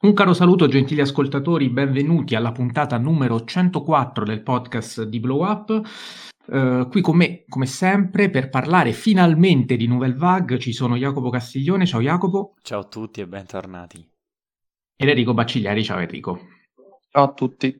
[0.00, 5.82] Un caro saluto gentili ascoltatori, benvenuti alla puntata numero 104 del podcast di Blow Up.
[6.46, 11.30] Uh, qui con me, come sempre, per parlare finalmente di Nouvelle Vague ci sono Jacopo
[11.30, 11.84] Castiglione.
[11.84, 12.54] Ciao Jacopo.
[12.62, 14.08] Ciao a tutti e bentornati.
[14.94, 15.82] Ed Enrico Baccigliari.
[15.82, 16.46] Ciao Enrico.
[17.10, 17.76] Ciao a tutti.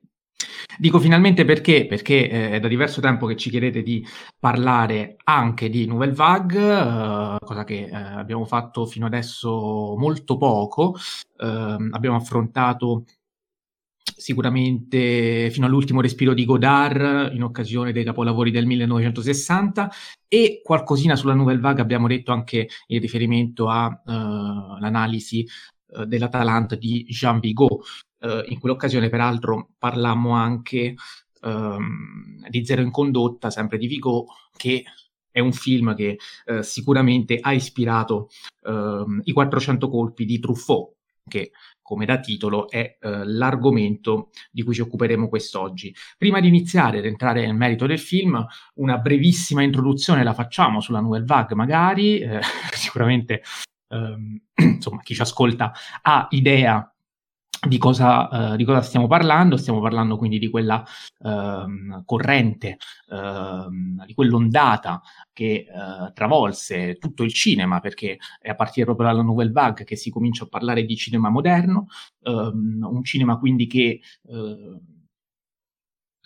[0.78, 1.86] Dico finalmente perché?
[1.86, 4.06] Perché eh, è da diverso tempo che ci chiedete di
[4.38, 10.94] parlare anche di Nouvelle Vague, eh, cosa che eh, abbiamo fatto fino adesso molto poco.
[11.38, 13.04] Ehm, abbiamo affrontato
[14.18, 19.90] sicuramente fino all'ultimo respiro di Godard in occasione dei capolavori del 1960
[20.28, 25.46] e qualcosina sulla Nouvelle Vague abbiamo detto anche in riferimento all'analisi
[25.88, 27.82] uh, uh, dell'Atalanta di Jean Vigo.
[28.20, 30.94] Uh, in quell'occasione peraltro parlammo anche
[31.42, 34.84] um, di Zero in condotta, sempre di Vigo, che
[35.30, 38.28] è un film che uh, sicuramente ha ispirato
[38.62, 40.94] uh, i 400 colpi di Truffaut,
[41.28, 45.94] che come da titolo è uh, l'argomento di cui ci occuperemo quest'oggi.
[46.16, 48.44] Prima di iniziare ad entrare nel merito del film,
[48.74, 52.40] una brevissima introduzione la facciamo sulla Nouvelle Vague, magari, eh,
[52.72, 53.42] sicuramente
[53.88, 55.72] um, insomma, chi ci ascolta
[56.02, 56.92] ha idea
[57.66, 59.56] di cosa, uh, di cosa, stiamo parlando?
[59.56, 60.84] Stiamo parlando quindi di quella
[61.18, 62.78] uh, corrente,
[63.08, 65.00] uh, di quell'ondata
[65.38, 69.94] che eh, travolse tutto il cinema, perché è a partire proprio dalla Nouvelle Vague che
[69.94, 71.86] si comincia a parlare di cinema moderno,
[72.24, 74.80] ehm, un cinema quindi che eh,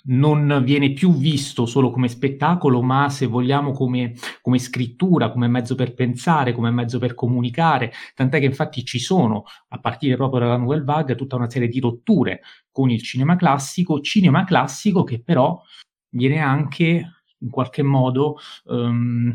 [0.05, 5.75] non viene più visto solo come spettacolo, ma se vogliamo come, come, scrittura, come mezzo
[5.75, 10.57] per pensare, come mezzo per comunicare, tant'è che infatti ci sono, a partire proprio dalla
[10.57, 15.61] Nouvelle Vague, tutta una serie di rotture con il cinema classico, cinema classico che però
[16.09, 19.33] viene anche in qualche modo um,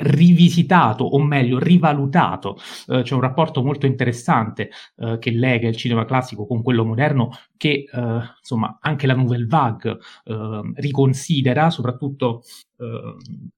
[0.00, 2.58] rivisitato o meglio rivalutato.
[2.86, 7.30] Uh, c'è un rapporto molto interessante uh, che lega il cinema classico con quello moderno
[7.56, 9.98] che uh, insomma anche la Nouvelle Vague
[10.74, 12.42] riconsidera, soprattutto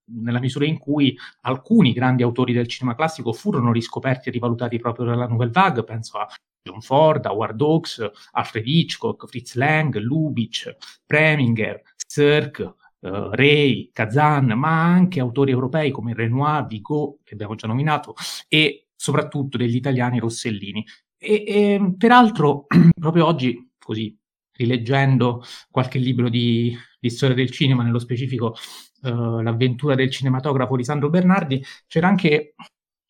[0.05, 5.06] nella misura in cui alcuni grandi autori del cinema classico furono riscoperti e rivalutati proprio
[5.06, 6.27] dalla Nouvelle Vague, penso a
[6.62, 10.75] John Ford, Howard Hawks, Alfred Hitchcock, Fritz Lang, Lubitsch,
[11.06, 17.67] Preminger, Cirque, uh, Ray, Kazan, ma anche autori europei come Renoir, Vigo, che abbiamo già
[17.67, 18.15] nominato,
[18.49, 20.85] e soprattutto degli italiani Rossellini.
[21.19, 22.67] E, e peraltro,
[22.99, 24.17] proprio oggi, così,
[24.53, 28.57] rileggendo qualche libro di, di storia del cinema, nello specifico
[29.03, 32.55] uh, L'avventura del cinematografo di Sandro Bernardi, c'era anche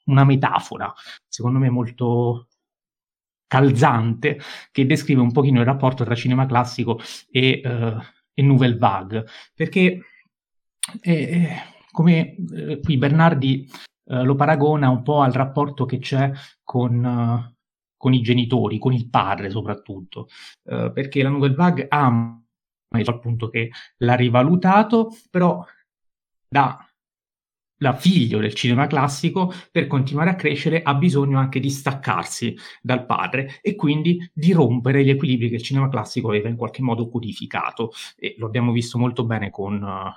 [0.05, 0.93] una metafora,
[1.29, 2.49] secondo me molto
[3.47, 6.99] calzante, che descrive un pochino il rapporto tra cinema classico
[7.31, 8.01] e uh,
[8.35, 10.01] e Nouvelle Vague, perché
[11.01, 11.49] eh,
[11.91, 13.69] come eh, qui Bernardi
[14.07, 16.33] eh, lo paragona un po' al rapporto che c'è
[16.65, 17.55] con, uh,
[17.97, 20.29] con i genitori, con il padre soprattutto,
[20.65, 22.39] uh, perché la Nouvelle Vague ha
[23.07, 25.65] appunto che l'ha rivalutato, però
[26.49, 26.87] da
[27.83, 33.05] la figlio del cinema classico, per continuare a crescere ha bisogno anche di staccarsi dal
[33.05, 37.09] padre e quindi di rompere gli equilibri che il cinema classico aveva in qualche modo
[37.09, 37.91] codificato.
[38.17, 40.11] E lo abbiamo visto molto bene con, uh,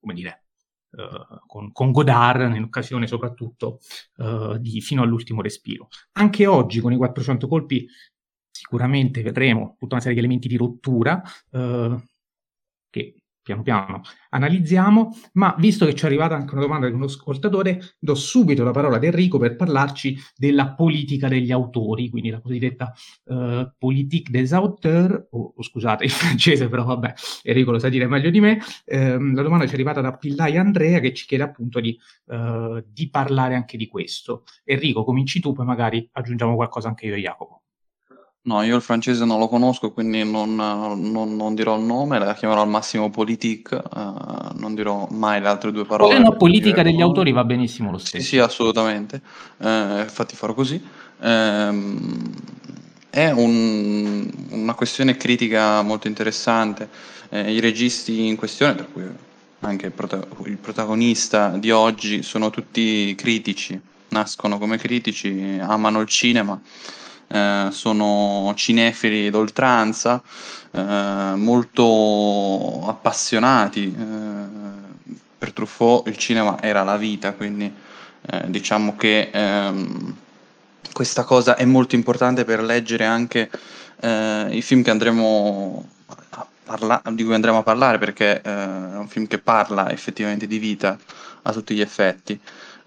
[0.00, 0.44] come dire,
[0.92, 3.78] uh, con, con, Godard, in occasione soprattutto
[4.16, 5.88] uh, di Fino all'ultimo respiro.
[6.12, 7.86] Anche oggi con i 400 colpi
[8.50, 11.22] sicuramente vedremo tutta una serie di elementi di rottura
[12.90, 17.04] che piano piano analizziamo, ma visto che ci è arrivata anche una domanda di uno
[17.06, 22.40] ascoltatore, do subito la parola ad Enrico per parlarci della politica degli autori, quindi la
[22.40, 22.92] cosiddetta
[23.24, 27.12] uh, politique des auteurs, o oh, scusate il francese, però vabbè,
[27.42, 30.56] Enrico lo sa dire meglio di me, uh, la domanda ci è arrivata da Pillai
[30.56, 34.44] Andrea che ci chiede appunto di, uh, di parlare anche di questo.
[34.64, 37.62] Enrico, cominci tu, poi magari aggiungiamo qualcosa anche io e Jacopo.
[38.42, 42.32] No, io il francese non lo conosco, quindi non, non, non dirò il nome, la
[42.32, 46.16] chiamerò al massimo politique, uh, non dirò mai le altre due parole.
[46.16, 48.22] Eh no, politica degli autori va benissimo lo stesso.
[48.22, 49.20] Sì, sì assolutamente,
[49.58, 50.82] uh, infatti farò così.
[51.18, 52.00] Uh,
[53.10, 56.88] è un, una questione critica molto interessante.
[57.28, 59.02] Eh, I registi in questione, per cui
[59.60, 63.78] anche il, prota- il protagonista di oggi, sono tutti critici,
[64.08, 66.58] nascono come critici, amano il cinema
[67.32, 70.20] eh, sono cinefili d'oltranza,
[70.72, 73.94] eh, molto appassionati.
[73.96, 74.68] Eh,
[75.38, 77.72] per Truffaut il cinema era la vita, quindi
[78.30, 80.16] eh, diciamo che ehm,
[80.92, 83.50] questa cosa è molto importante per leggere anche
[84.02, 84.82] i film
[86.64, 90.96] parla- di cui andremo a parlare perché è un film che parla effettivamente di vita
[91.42, 92.40] a tutti gli effetti.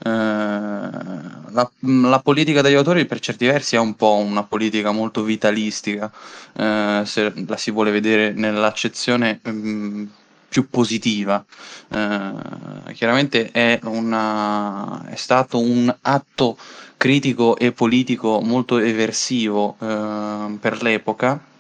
[0.05, 5.23] Eh, la, la, politica degli autori per certi versi è un po' una politica molto
[5.23, 6.11] vitalistica,
[6.57, 10.05] eh, se la si vuole vedere nell'accezione mh, mm,
[10.50, 11.44] più positiva.
[11.89, 16.57] Eh, chiaramente è, una, è, stato un atto
[16.97, 21.51] critico e politico molto eversivo eh, per l'epoca.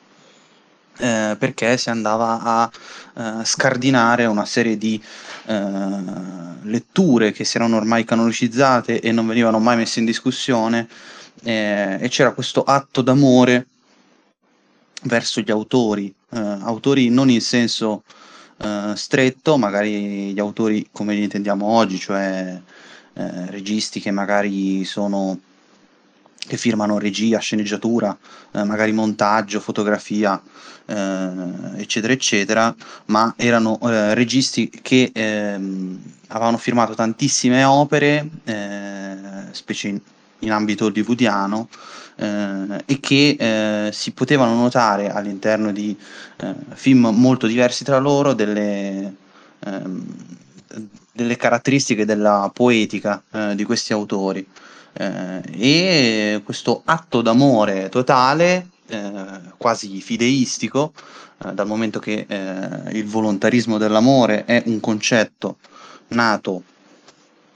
[0.97, 2.71] Eh, perché si andava a
[3.41, 5.01] eh, scardinare una serie di
[5.47, 5.59] eh,
[6.61, 10.87] letture che si erano ormai canonicizzate e non venivano mai messe in discussione
[11.41, 13.65] eh, e c'era questo atto d'amore
[15.03, 18.03] verso gli autori, eh, autori non in senso
[18.57, 22.61] eh, stretto, magari gli autori come li intendiamo oggi, cioè
[23.15, 25.39] registi che magari sono
[26.47, 28.15] che firmano regia, sceneggiatura,
[28.51, 30.41] eh, magari montaggio, fotografia,
[30.85, 31.31] eh,
[31.77, 32.73] eccetera, eccetera,
[33.05, 39.15] ma erano eh, registi che ehm, avevano firmato tantissime opere, eh,
[39.51, 39.99] specie in,
[40.39, 41.69] in, ambito hollywoodiano,
[42.15, 45.95] eh, e che eh, si potevano notare all'interno di
[46.73, 49.15] film molto diversi tra loro delle,
[49.59, 50.05] ehm,
[51.13, 53.23] delle caratteristiche della poetica
[53.55, 54.45] di questi autori
[54.93, 59.13] eh, e questo atto d'amore totale, eh,
[59.57, 60.93] quasi fideistico,
[61.43, 65.57] eh, dal momento che eh, il volontarismo dell'amore è un concetto
[66.09, 66.63] nato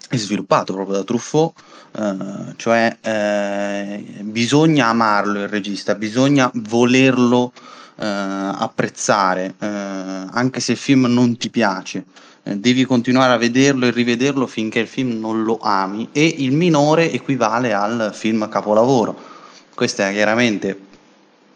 [0.10, 1.54] e sviluppato proprio da Truffaut,
[1.98, 7.52] Uh, cioè uh, bisogna amarlo il regista, bisogna volerlo
[7.96, 14.48] apprezzare, anche se il film non ti piace, eh, devi continuare a vederlo e rivederlo
[14.48, 19.16] finché il film non lo ami e il minore equivale al film capolavoro.
[19.74, 20.80] Questa è chiaramente,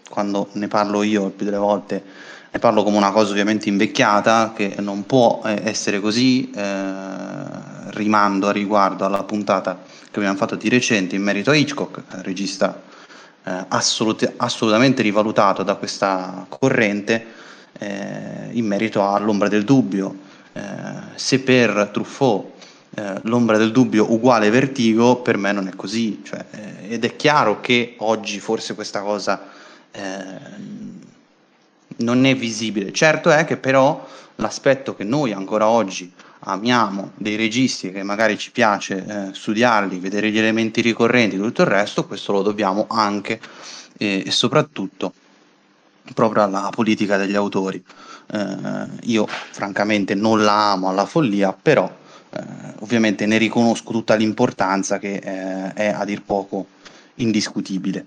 [0.09, 2.03] quando ne parlo io più delle volte,
[2.51, 6.93] ne parlo come una cosa ovviamente invecchiata, che non può eh, essere così, eh,
[7.91, 12.81] rimando a riguardo alla puntata che abbiamo fatto di recente in merito a Hitchcock, regista
[13.43, 17.25] eh, assolut- assolutamente rivalutato da questa corrente,
[17.79, 20.30] eh, in merito all'ombra del dubbio eh,
[21.15, 22.51] se per Truffaut
[22.93, 26.21] eh, l'ombra del dubbio uguale vertigo, per me non è così.
[26.23, 29.49] Cioè, eh, ed è chiaro che oggi forse questa cosa
[29.91, 30.23] eh,
[31.97, 32.91] non è visibile.
[32.91, 34.05] Certo è che però
[34.35, 36.11] l'aspetto che noi ancora oggi
[36.43, 41.67] amiamo dei registi che magari ci piace eh, studiarli, vedere gli elementi ricorrenti, tutto il
[41.67, 43.39] resto, questo lo dobbiamo anche
[43.97, 45.13] e soprattutto
[46.15, 47.81] proprio alla politica degli autori.
[48.31, 51.91] Eh, io francamente non la amo alla follia, però
[52.29, 52.43] eh,
[52.79, 56.67] ovviamente ne riconosco tutta l'importanza che eh, è a dir poco
[57.15, 58.05] indiscutibile.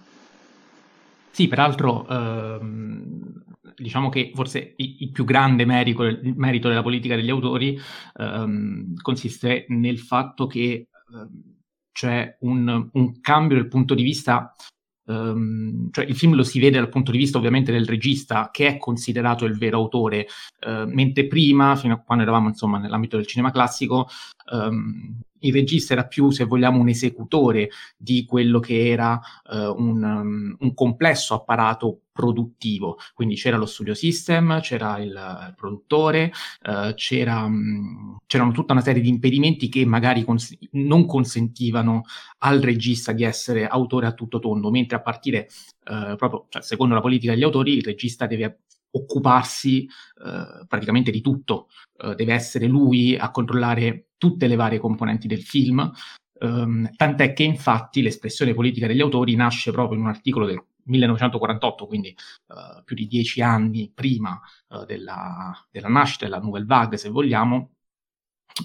[1.30, 3.42] Sì, peraltro ehm,
[3.76, 6.04] diciamo che forse il, più grande merito,
[6.36, 7.78] merito, della politica degli autori
[8.16, 11.52] ehm, consiste nel fatto che ehm,
[11.92, 14.54] c'è un, un, cambio del punto di vista
[15.06, 18.66] Um, cioè il film lo si vede dal punto di vista ovviamente del regista che
[18.66, 20.26] è considerato il vero autore,
[20.66, 24.08] uh, mentre prima, fino a quando eravamo insomma nell'ambito del cinema classico,
[24.52, 29.20] um, il regista era più, se vogliamo, un esecutore di quello che era
[29.50, 32.98] uh, un, um, un, complesso apparato produttivo.
[33.14, 36.32] Quindi c'era lo studio system, c'era il, produttore,
[36.66, 42.02] uh, c'era, um, c'erano tutta una serie di impedimenti che magari cons- non consentivano
[42.38, 45.48] al regista di essere autore a tutto tondo, mentre a partire
[45.90, 48.60] uh, proprio, cioè, secondo la politica degli autori, il regista deve
[48.94, 55.26] occuparsi eh, praticamente di tutto, eh, deve essere lui a controllare tutte le varie componenti
[55.26, 55.92] del film,
[56.40, 61.86] um, tant'è che infatti l'espressione politica degli autori nasce proprio in un articolo del 1948,
[61.86, 62.14] quindi
[62.48, 67.72] uh, più di dieci anni prima uh, della, della, nascita della Nouvelle Vague, se vogliamo,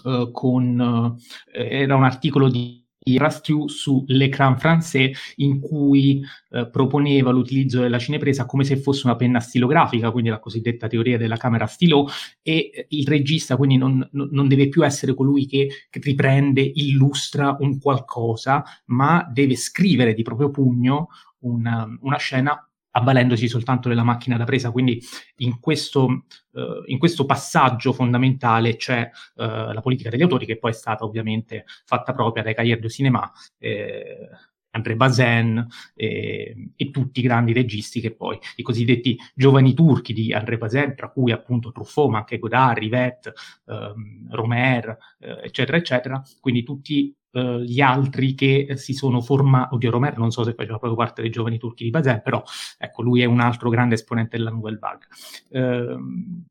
[0.04, 1.18] uh, con,
[1.52, 2.86] era un articolo di
[3.18, 9.16] Rastiou su L'écran français in cui eh, proponeva l'utilizzo della cinepresa come se fosse una
[9.16, 12.08] penna stilografica, quindi la cosiddetta teoria della camera stilo,
[12.42, 17.80] e il regista quindi non, non deve più essere colui che, che, riprende, illustra un
[17.80, 21.08] qualcosa, ma deve scrivere di proprio pugno
[21.40, 24.72] una, una scena avvalendosi soltanto della macchina da presa.
[24.72, 25.02] Quindi
[25.38, 30.72] in questo, uh, in questo passaggio fondamentale c'è uh, la politica degli autori, che poi
[30.72, 33.32] è stata ovviamente fatta propria dai Cahiers du Cinéma.
[33.58, 34.30] Eh,
[34.72, 35.66] André Bazin
[35.96, 40.94] eh, e tutti i grandi registi che poi, i cosiddetti giovani turchi di André Bazin,
[40.96, 43.34] tra cui appunto Truffaut, ma anche Godard, Rivette,
[43.66, 49.92] ehm, Romer, eh, eccetera, eccetera, quindi tutti Uh, gli altri che si sono formati, oddio
[49.92, 52.42] Romer non so se faceva proprio parte dei giovani turchi di Bazin, però
[52.78, 55.08] ecco lui è un altro grande esponente della Nouvelle Vague.
[55.50, 56.44] Uh,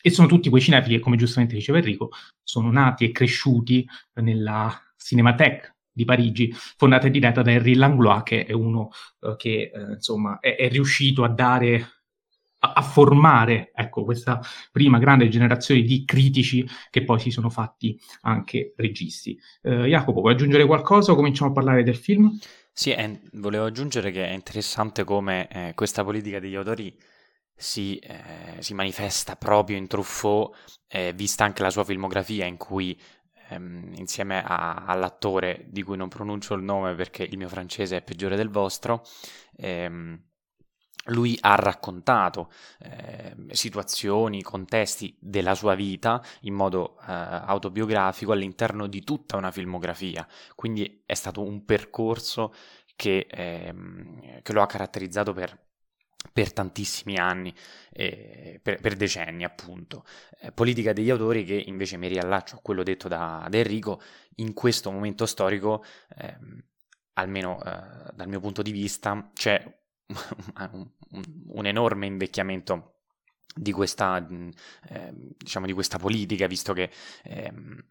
[0.00, 2.10] e sono tutti quei cinefili che, come giustamente diceva Enrico,
[2.42, 8.44] sono nati e cresciuti nella Cinémathèque di Parigi, fondata e diretta da Henri Langlois, che
[8.44, 11.97] è uno uh, che uh, insomma è, è, riuscito a dare
[12.60, 14.40] a, formare ecco, questa
[14.72, 19.38] prima grande generazione di critici che poi si sono fatti anche registi.
[19.62, 22.38] Uh, Jacopo, vuoi aggiungere qualcosa o cominciamo a parlare del film?
[22.72, 26.96] Sì, è, volevo aggiungere che è interessante come eh, questa politica degli autori
[27.54, 30.54] si, eh, si, manifesta proprio in Truffaut,
[30.86, 32.96] eh, vista anche la sua filmografia in cui
[33.48, 38.02] ehm, insieme a, all'attore di cui non pronuncio il nome perché il mio francese è
[38.02, 39.04] peggiore del vostro,
[39.56, 40.27] ehm,
[41.06, 42.50] lui ha raccontato
[42.80, 50.26] eh, situazioni, contesti della sua vita in modo eh, autobiografico all'interno di tutta una filmografia,
[50.54, 52.52] quindi è stato un percorso
[52.94, 55.66] che, ehm, che lo ha caratterizzato per
[56.32, 57.54] per tantissimi anni,
[57.92, 60.04] eh, per, per, decenni appunto.
[60.40, 64.00] Eh, politica degli autori che invece mi riallaccio a quello detto da, da Enrico,
[64.36, 65.84] in questo momento storico,
[66.16, 66.38] eh,
[67.14, 69.64] almeno eh, dal mio punto di vista, c'è
[71.52, 72.94] un, enorme invecchiamento
[73.54, 74.26] di questa,
[74.88, 76.90] eh, diciamo, di questa politica, visto che
[77.24, 77.84] ehm,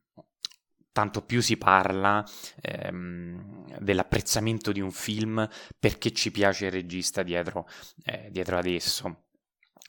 [0.92, 2.24] tanto più si parla
[2.62, 5.48] ehm, dell'apprezzamento di un film
[5.80, 7.68] perché ci piace il regista dietro,
[8.06, 9.27] eh, dietro ad esso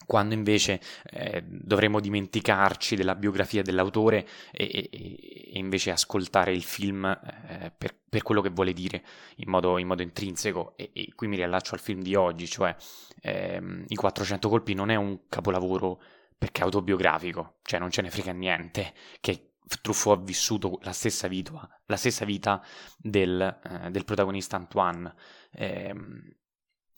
[0.06, 7.04] quando invece eh, dovremmo dimenticarci della biografia dell'autore e, e, e invece ascoltare il film
[7.04, 9.04] eh, per, per, quello che vuole dire
[9.36, 10.76] in modo, in modo intrinseco.
[10.76, 12.74] E, e, qui mi riallaccio al film di oggi, cioè
[13.20, 16.00] ehm, I 400 colpi non è un capolavoro
[16.38, 19.48] perché è autobiografico, cioè non ce ne frega niente, che
[19.82, 22.62] Truffaut ha vissuto la stessa vita, la stessa vita
[22.96, 25.12] del, eh, del protagonista Antoine,
[25.52, 25.94] eh,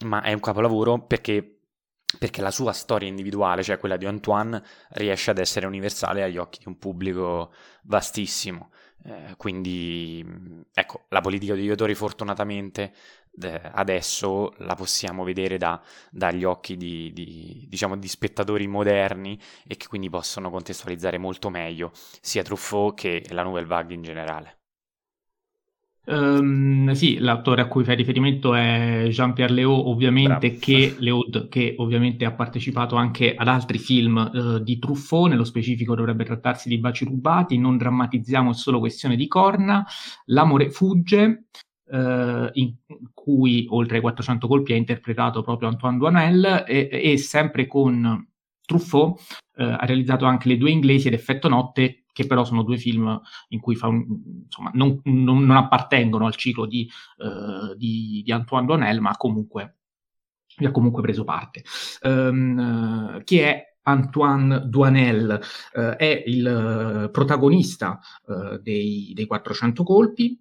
[0.04, 1.59] ma è un capolavoro perché,
[2.18, 6.58] perché, la sua storia individuale, cioè quella di Antoine, riesce ad essere universale agli occhi
[6.60, 7.52] di un pubblico
[7.82, 8.70] vastissimo.
[9.04, 10.24] Eh, quindi,
[10.74, 12.92] ecco, la politica degli autori fortunatamente
[13.72, 19.86] adesso la possiamo vedere da, dagli occhi di, di, diciamo, di, spettatori moderni e che
[19.86, 24.59] quindi possono contestualizzare molto meglio sia Truffaut che la Nouvelle Vague in generale.
[26.10, 32.24] Um, sì, l'attore a cui fai riferimento è Jean-Pierre Léaud, ovviamente che, Léaud, che ovviamente
[32.24, 37.04] ha partecipato anche ad altri film uh, di Truffaut, nello specifico dovrebbe trattarsi di Baci
[37.04, 39.86] rubati, non drammatizziamo, è solo questione di corna,
[40.26, 41.44] L'amore fugge,
[41.90, 42.74] eh, in
[43.12, 48.26] cui oltre ai 400 colpi ha interpretato proprio Antoine Duanel e, e sempre con
[48.64, 49.20] Truffaut
[49.56, 53.20] eh, ha realizzato anche Le due inglesi ed Effetto notte che però sono due film
[53.48, 54.04] in cui un,
[54.44, 59.76] insomma, non, non, non, appartengono al ciclo di, uh, di, di Antoine Duanel ma comunque
[60.58, 61.62] vi ha comunque preso parte.
[62.02, 65.40] Um, chi è Antoine Duanel?
[65.72, 67.98] Uh, è il protagonista
[68.60, 70.38] dei, dei 400 colpi,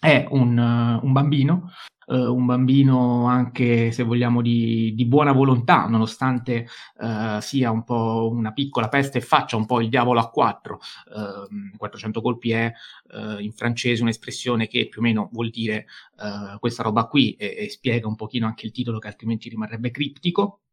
[0.00, 1.70] è un, un bambino,
[2.06, 6.66] uh, un bambino anche se vogliamo di, di buona volontà, nonostante
[6.98, 10.80] uh, sia un po' una piccola peste e faccia un po' il diavolo a quattro.
[11.06, 12.72] Uh, 400 colpi è
[13.12, 15.86] uh, in francese un'espressione che più o meno vuol dire
[16.60, 20.63] questa roba qui e, e spiega un pochino anche il titolo che altrimenti rimarrebbe criptico.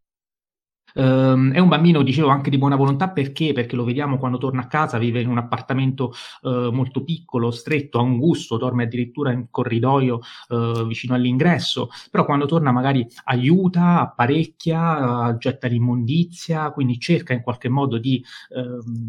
[0.94, 3.54] Um, è un bambino, dicevo, anche di buona volontà perché?
[3.54, 8.00] Perché lo vediamo quando torna a casa, vive in un appartamento uh, molto piccolo, stretto,
[8.00, 10.20] angusto, dorme addirittura in corridoio
[10.50, 17.42] uh, vicino all'ingresso, però quando torna magari aiuta, apparecchia, uh, getta l'immondizia, quindi cerca in
[17.42, 19.08] qualche modo di uh,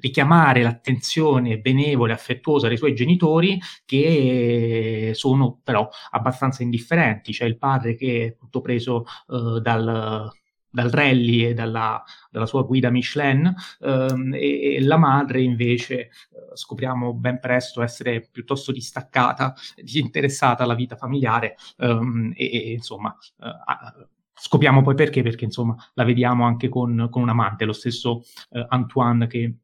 [0.00, 7.32] richiamare l'attenzione benevola e affettuosa dei suoi genitori che sono però abbastanza indifferenti.
[7.32, 10.30] C'è il padre che è tutto preso uh, dal,
[10.76, 16.10] dal rally e dalla, dalla, sua guida Michelin ehm, e, e, la madre invece eh,
[16.52, 24.08] scopriamo ben presto essere piuttosto distaccata, disinteressata alla vita familiare ehm, e, e, insomma eh,
[24.34, 28.66] scopriamo poi perché, perché insomma la vediamo anche con, con un amante, lo stesso eh,
[28.68, 29.54] Antoine che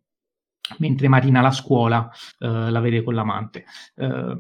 [0.79, 3.65] mentre Marina la scuola eh, la vede con l'amante.
[3.97, 4.37] Eh,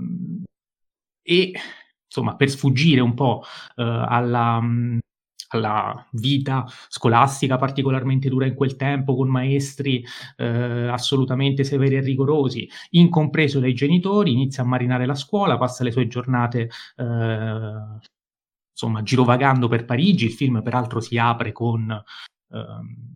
[1.23, 1.53] e
[2.05, 3.43] insomma, per sfuggire un po'
[3.77, 4.61] eh, alla,
[5.49, 10.05] alla, vita scolastica particolarmente dura in quel tempo, con maestri
[10.37, 15.93] eh, assolutamente severi e rigorosi, incompreso dai genitori, inizia a marinare la scuola, passa le
[15.93, 18.01] sue giornate eh,
[18.71, 20.27] insomma, girovagando per Parigi.
[20.27, 21.91] Il film, peraltro, si apre con
[22.51, 23.13] ehm,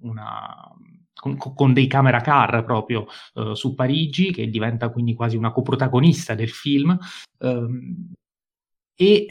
[0.00, 0.72] una
[1.14, 6.34] con, con, dei camera car proprio uh, su Parigi, che diventa quindi quasi una coprotagonista
[6.34, 6.96] del film,
[7.38, 8.12] um,
[8.94, 9.26] e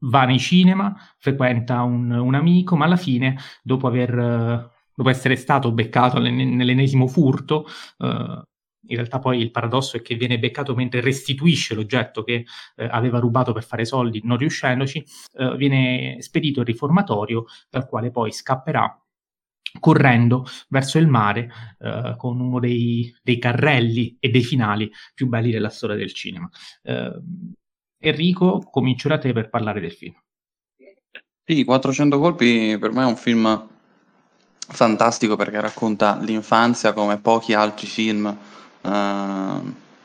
[0.00, 5.72] va nei cinema, frequenta un, un, amico, ma alla fine, dopo, aver, dopo essere stato
[5.72, 7.66] beccato nell'ennesimo furto,
[7.98, 8.42] uh,
[8.88, 13.18] in realtà poi il paradosso è che viene beccato mentre restituisce l'oggetto che eh, aveva
[13.18, 15.04] rubato per fare soldi, non riuscendoci,
[15.34, 18.98] eh, viene spedito il riformatorio dal quale poi scapperà
[19.78, 25.50] correndo verso il mare eh, con uno dei, dei, carrelli e dei finali più belli
[25.50, 26.48] della storia del cinema.
[26.82, 27.20] Eh,
[28.00, 30.14] Enrico, comincio da te per parlare del film.
[31.44, 33.68] Sì, 400 colpi per me è un film
[34.70, 39.60] fantastico perché racconta l'infanzia come pochi altri film eh,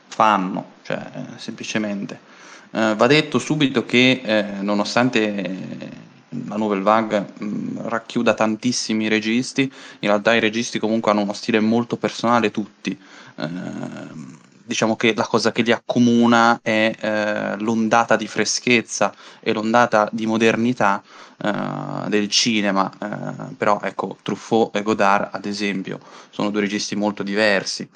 [0.06, 2.32] fanno, cioè semplicemente.
[2.70, 6.03] Eh, va detto subito che eh, nonostante
[6.48, 11.60] la Nouvelle Vague mh, racchiuda tantissimi registi, in realtà i registi comunque hanno uno stile
[11.60, 12.98] molto personale tutti.
[13.36, 13.48] Eh,
[14.66, 20.26] diciamo che la cosa che li accomuna è eh, l'ondata di freschezza e l'ondata di
[20.26, 21.02] modernità
[21.36, 26.00] eh, del cinema, eh, però ecco Truffaut e Godard ad esempio
[26.30, 27.88] sono due registi molto diversi.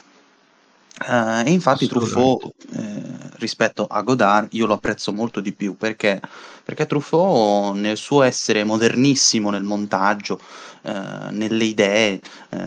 [1.00, 3.02] Uh, e infatti Truffaut eh,
[3.36, 6.20] rispetto a Godard io lo apprezzo molto di più perché,
[6.68, 10.38] perché Truffaut nel suo essere modernissimo nel montaggio,
[10.82, 10.92] eh,
[11.30, 12.20] nelle idee,
[12.50, 12.58] eh,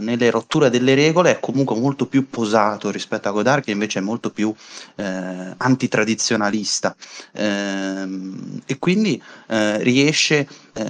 [0.00, 4.02] nelle rotture delle regole è comunque molto più posato rispetto a Godard che invece è
[4.02, 4.50] molto più
[4.94, 6.96] eh, antitradizionalista.
[7.32, 10.84] Ehm, e quindi eh, riesce eh,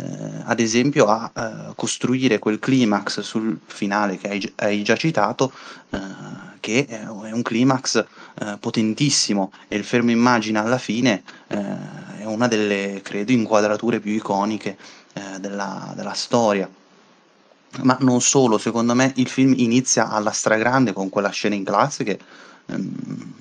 [0.44, 5.50] ad esempio a costruire quel climax sul finale che hai, hai già citato
[6.60, 8.04] che è un climax
[8.40, 9.52] eh, potentissimo.
[9.68, 11.56] E il fermo immagine alla fine eh,
[12.18, 14.76] è una delle, credo, inquadrature più iconiche
[15.12, 16.68] eh, della, della storia.
[17.82, 22.02] Ma non solo, secondo me il film inizia alla stragrande con quella scena in classe
[22.02, 22.18] che
[22.66, 23.32] ehm,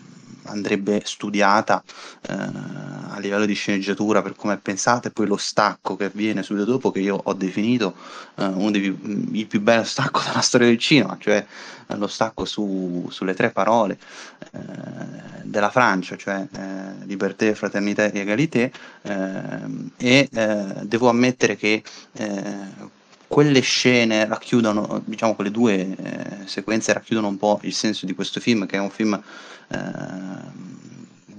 [0.47, 1.83] andrebbe studiata
[2.27, 6.43] eh, a livello di sceneggiatura per come è pensata e poi lo stacco che avviene
[6.43, 7.95] subito dopo che io ho definito
[8.35, 11.45] eh, uno dei più, il più bello stacco della storia del cinema, cioè
[11.87, 13.97] eh, lo stacco su, sulle tre parole
[14.51, 14.59] eh,
[15.43, 18.71] della Francia, cioè eh, libertà, fraternità e egalité
[19.03, 21.81] ehm, e eh, devo ammettere che
[23.27, 28.39] quelle scene racchiudono, diciamo quelle due eh, sequenze racchiudono un po' il senso di questo
[28.39, 29.21] film, che è un film
[29.69, 29.77] eh,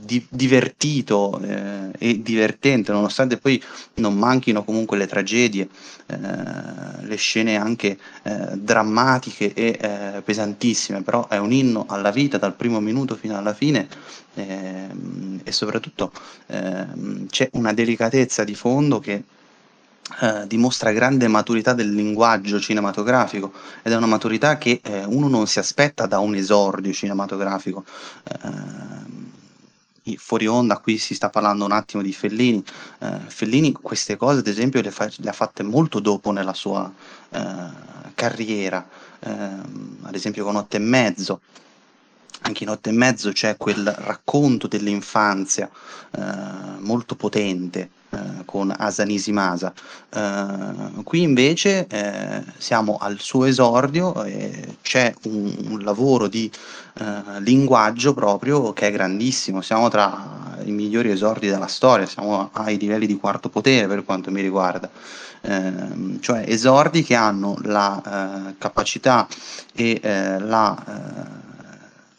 [0.08, 3.62] di, divertito eh, e divertente, nonostante poi
[3.96, 5.68] non manchino comunque le tragedie,
[6.06, 6.16] eh,
[7.02, 12.54] le scene anche eh, drammatiche e eh, pesantissime, però è un inno alla vita dal
[12.54, 13.86] primo minuto fino alla fine
[14.34, 16.12] ehm, e soprattutto
[16.46, 19.22] ehm, c'è una delicatezza di fondo che
[20.20, 25.46] eh, dimostra grande maturità del linguaggio cinematografico ed è una maturità che eh, uno non
[25.46, 27.84] si aspetta da un esordio cinematografico.
[28.24, 32.64] Eh, fuori onda, qui si sta parlando un attimo di Fellini.
[33.00, 36.90] Eh, Fellini queste cose, ad esempio, le, fa- le, ha fatte molto dopo nella sua
[37.30, 37.66] eh,
[38.14, 38.88] carriera,
[39.20, 41.40] ehm, ad esempio con Otto e mezzo
[42.42, 45.68] anche in Otto e mezzo c'è quel racconto dell'infanzia
[46.12, 46.22] eh,
[46.78, 49.72] molto potente eh, con Asanisi Masa.
[50.08, 56.50] Eh, qui invece eh, siamo al suo esordio e c'è un, un lavoro di
[57.00, 59.60] eh, linguaggio proprio che è grandissimo.
[59.60, 64.30] Siamo tra i migliori esordi della storia, siamo ai livelli di quarto potere per quanto
[64.30, 64.88] mi riguarda.
[65.42, 69.28] Ehm, cioè esordi che hanno la capacità
[69.74, 71.46] e la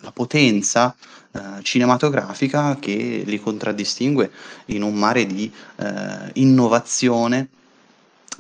[0.02, 0.96] la potenza
[1.32, 4.32] eh, cinematografica che li contraddistingue
[4.66, 7.50] in un mare di eh, innovazione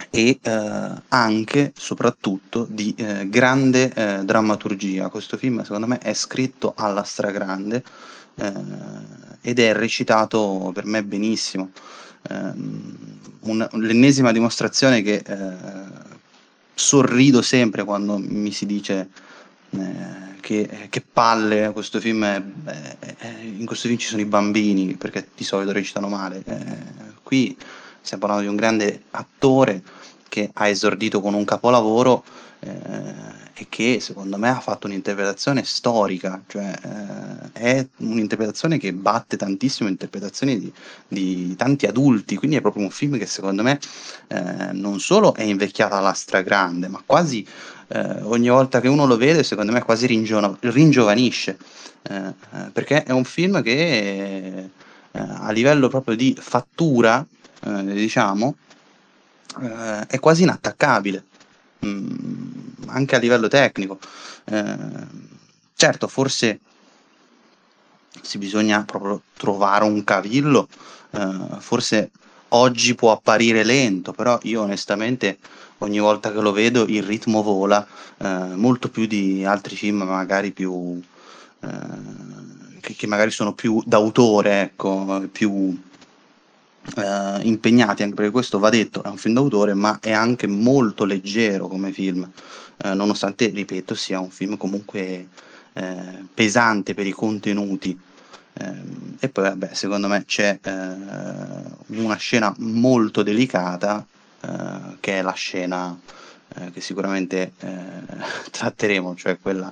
[0.09, 5.09] e eh, anche, soprattutto, di eh, grande eh, drammaturgia.
[5.09, 7.83] Questo film, secondo me, è scritto alla stragrande
[8.35, 8.53] eh,
[9.41, 11.71] ed è recitato per me benissimo.
[12.29, 15.23] Ehm, un, l'ennesima dimostrazione che
[16.73, 19.09] sorrido sempre quando mi si dice
[20.39, 25.29] che, che, palle questo film è, è, in questo film ci sono i bambini perché
[25.35, 26.43] di solito recitano male.
[26.45, 26.65] Eh,
[27.23, 27.55] qui
[28.01, 29.81] stiamo parlando di un grande attore
[30.27, 32.23] che ha esordito con un capolavoro
[32.59, 39.35] eh, e che secondo me ha fatto un'interpretazione storica, cioè eh, è un'interpretazione che batte
[39.35, 40.73] tantissimo interpretazioni di,
[41.07, 43.79] di, tanti adulti, quindi è proprio un film che secondo me
[44.27, 47.45] eh, non solo è invecchiato alla stragrande, ma quasi
[47.89, 51.57] eh, ogni volta che uno lo vede secondo me quasi ringiova- ringiovanisce,
[52.03, 54.69] eh, eh, perché è un film che
[55.11, 57.25] a livello proprio di fattura,
[57.81, 58.55] diciamo,
[60.07, 61.23] è quasi inattaccabile.
[61.85, 62.49] Mm,
[62.87, 63.99] anche a livello tecnico.
[64.45, 64.77] Eh,
[65.75, 66.59] certo, forse
[68.21, 70.67] se bisogna proprio trovare un cavillo,
[71.11, 72.11] eh, forse
[72.49, 75.37] oggi può apparire lento, però io onestamente
[75.79, 77.85] ogni volta che lo vedo il ritmo vola
[78.17, 81.01] eh, molto più di altri film magari più,
[81.61, 85.77] eh, che, magari sono più d'autore, ecco, più
[86.95, 91.05] eh, impegnati, anche perché questo va detto, è un film d'autore, ma è anche molto
[91.05, 92.29] leggero come film,
[92.77, 95.27] eh, nonostante, ripeto, sia un film comunque
[95.73, 97.97] eh, pesante per i contenuti.
[98.53, 100.71] Ehm, e poi, vabbè, secondo me c'è eh,
[101.87, 104.05] una scena molto delicata,
[104.41, 105.97] eh, che è la scena
[106.55, 107.53] eh, che sicuramente
[108.51, 109.71] tratteremo, cioè quella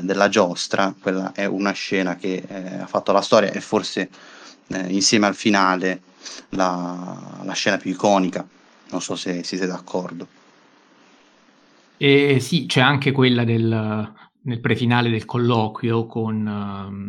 [0.00, 0.92] della giostra.
[1.00, 2.42] Quella è una scena che
[2.80, 4.08] ha fatto la storia e forse
[4.88, 6.02] insieme al finale
[6.50, 8.44] la, la scena più iconica.
[8.90, 10.26] Non so se siete d'accordo.
[11.96, 17.08] E sì, c'è anche quella del, nel prefinale del colloquio con, uh,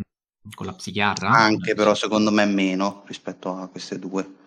[0.54, 1.30] con la psichiatra.
[1.30, 4.38] Anche però secondo me meno rispetto a queste due.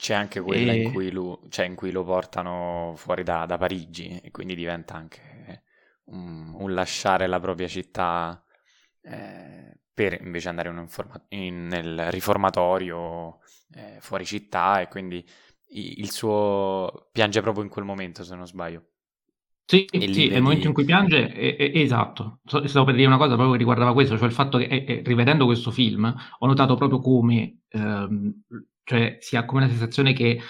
[0.00, 0.82] C'è anche quella e...
[0.82, 4.94] in, cui lo, cioè in, cui lo, portano fuori da, da Parigi e quindi diventa
[4.94, 5.64] anche
[6.04, 8.42] un, un lasciare la propria città
[9.02, 10.86] eh, per invece andare in
[11.28, 13.40] in, nel riformatorio
[13.74, 15.22] eh, fuori città e quindi
[15.72, 18.86] il suo piange proprio in quel momento se non sbaglio.
[19.66, 20.28] Sì, sì vedi...
[20.30, 22.40] nel momento in cui piange, è, è, esatto.
[22.44, 25.44] Stavo per dire una cosa proprio che riguardava questo, cioè il fatto che è, rivedendo
[25.44, 28.42] questo film ho notato proprio come, ehm,
[28.90, 30.40] cioè si ha come la sensazione che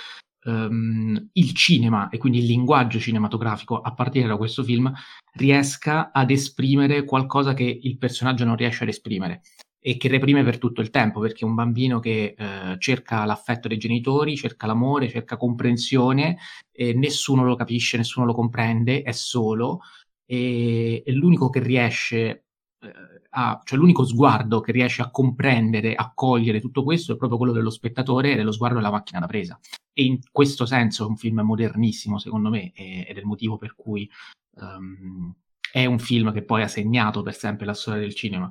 [0.45, 4.91] ehm, il cinema e quindi il linguaggio cinematografico a partire da questo film
[5.35, 9.43] riesca ad esprimere qualcosa che il personaggio non riesce ad esprimere
[9.79, 13.79] e che reprime per tutto il tempo, perché un bambino che eh, cerca l'affetto dei
[13.79, 16.39] genitori, cerca l'amore, cerca comprensione,
[16.71, 19.81] e nessuno lo capisce, nessuno lo comprende, è solo,
[20.27, 22.45] e, e l'unico che riesce
[22.81, 27.39] eh, a, cioè l'unico sguardo che riesce a comprendere, a cogliere tutto questo è proprio
[27.39, 29.59] quello dello spettatore ed è lo sguardo della macchina da presa.
[29.93, 33.75] E in questo senso è un film modernissimo, secondo me, ed è il motivo per
[33.75, 34.09] cui
[34.57, 35.35] um,
[35.73, 38.51] è un film che poi ha segnato per sempre la storia del cinema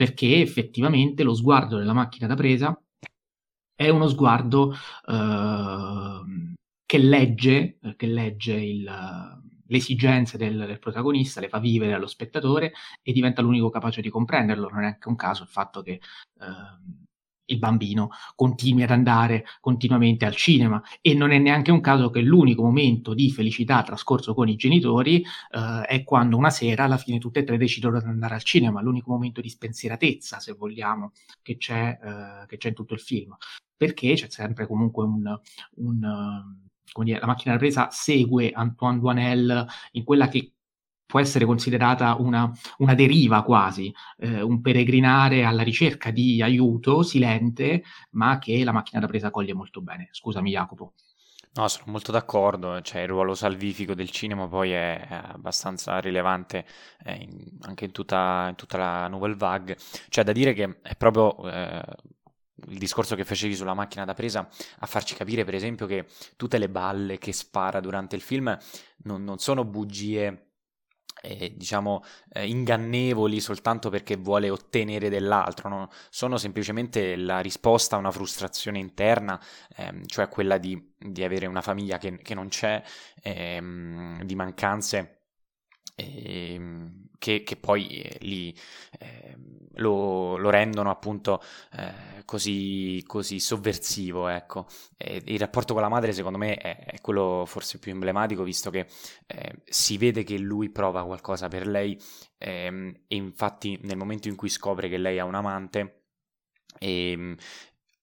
[0.00, 2.74] perché effettivamente lo sguardo della macchina da presa
[3.74, 4.74] è uno sguardo
[5.06, 6.54] uh,
[6.86, 8.90] che legge, che legge il,
[9.70, 14.10] le esigenze del, del, protagonista, le fa vivere allo spettatore e diventa l'unico capace di
[14.10, 14.68] comprenderlo.
[14.68, 16.00] Non è anche un caso il fatto che
[16.40, 17.08] uh,
[17.50, 22.20] il bambino continui ad andare continuamente al cinema e non è neanche un caso che
[22.20, 27.18] l'unico momento di felicità trascorso con i genitori eh, è quando una sera alla fine
[27.18, 31.56] tutte e tre decidono di andare al cinema, l'unico momento di spensieratezza, se vogliamo, che
[31.56, 33.36] c'è, eh, che c'è in tutto il film,
[33.76, 35.40] perché c'è sempre comunque un,
[35.76, 36.69] un
[37.04, 40.52] dire, la macchina da presa segue Antoine Duanel in quella che
[41.10, 47.82] può essere considerata una, una deriva quasi, eh, un peregrinare alla ricerca di aiuto silente,
[48.12, 50.08] ma che la macchina da presa coglie molto bene.
[50.12, 50.94] Scusami Jacopo.
[51.52, 56.64] No, sono molto d'accordo, cioè il ruolo salvifico del cinema poi è, abbastanza rilevante
[57.02, 59.76] eh, in, anche in tutta, in tutta, la Nouvelle Vague,
[60.10, 61.82] cioè da dire che è proprio eh,
[62.68, 66.58] il discorso che facevi sulla macchina da presa a farci capire per esempio che tutte
[66.58, 68.56] le balle che spara durante il film
[69.04, 70.50] non, non sono bugie
[71.22, 75.90] eh, diciamo, eh, ingannevoli soltanto perché vuole ottenere dell'altro, no?
[76.08, 79.38] sono semplicemente la risposta a una frustrazione interna,
[79.76, 82.82] ehm, cioè quella di, di, avere una famiglia che, che non c'è,
[83.22, 85.19] ehm, di mancanze
[86.00, 88.54] ehm, che, che, poi eh, li,
[88.98, 89.36] eh,
[89.74, 94.28] lo, lo, rendono appunto eh, così, così, sovversivo.
[94.28, 94.66] Ecco.
[94.96, 98.70] E il rapporto con la madre secondo me è, è quello forse più emblematico visto
[98.70, 98.86] che
[99.26, 102.00] eh, si vede che lui prova qualcosa per lei
[102.38, 106.00] ehm, e infatti nel momento in cui scopre che lei ha un amante
[106.78, 107.36] ehm,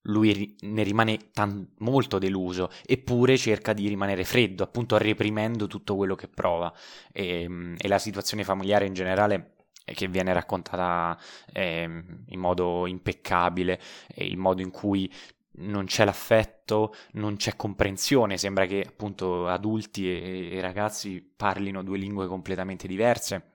[0.08, 6.16] lui ne rimane tan- molto deluso, eppure cerca di rimanere freddo, appunto reprimendo tutto quello
[6.16, 6.74] che prova.
[7.12, 9.54] E, ehm, e la situazione familiare in generale
[9.86, 11.18] che viene raccontata
[11.54, 11.84] eh,
[12.28, 13.80] in modo impeccabile,
[14.16, 15.12] il modo in cui
[15.60, 21.98] non c'è l'affetto, non c'è comprensione, sembra che appunto adulti e, e ragazzi parlino due
[21.98, 23.54] lingue completamente diverse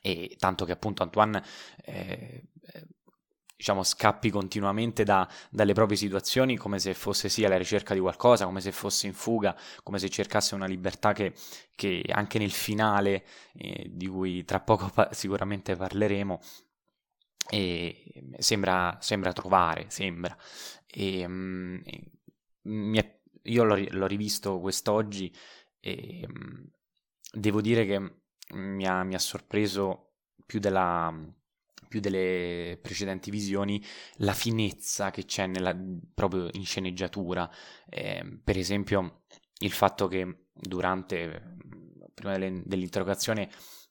[0.00, 1.42] e tanto che appunto Antoine
[1.84, 2.42] eh,
[3.62, 8.44] diciamo, scappi continuamente da, dalle proprie situazioni come se fosse sì alla ricerca di qualcosa,
[8.44, 11.32] come se fosse in fuga, come se cercasse una libertà che,
[11.76, 16.40] che anche nel finale, eh, di cui tra poco pa- sicuramente parleremo,
[17.50, 20.36] eh, sembra, sembra, trovare, sembra.
[20.84, 21.80] E, um,
[22.94, 25.32] è, io l'ho, l'ho, rivisto quest'oggi
[25.78, 26.68] e um,
[27.32, 28.22] devo dire che
[28.54, 31.14] mi ha, mi ha sorpreso più della
[31.92, 33.84] più delle precedenti visioni
[34.16, 35.76] la finezza che c'è nella,
[36.14, 37.50] proprio in sceneggiatura.
[37.86, 39.24] Eh, per esempio,
[39.58, 41.58] il fatto che durante,
[42.14, 43.50] prima delle, dell'interrogazione,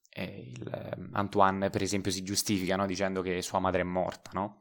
[0.10, 2.88] eh, il, Antoine, per esempio, si giustifica no?
[2.88, 4.61] dicendo che sua madre è morta, no?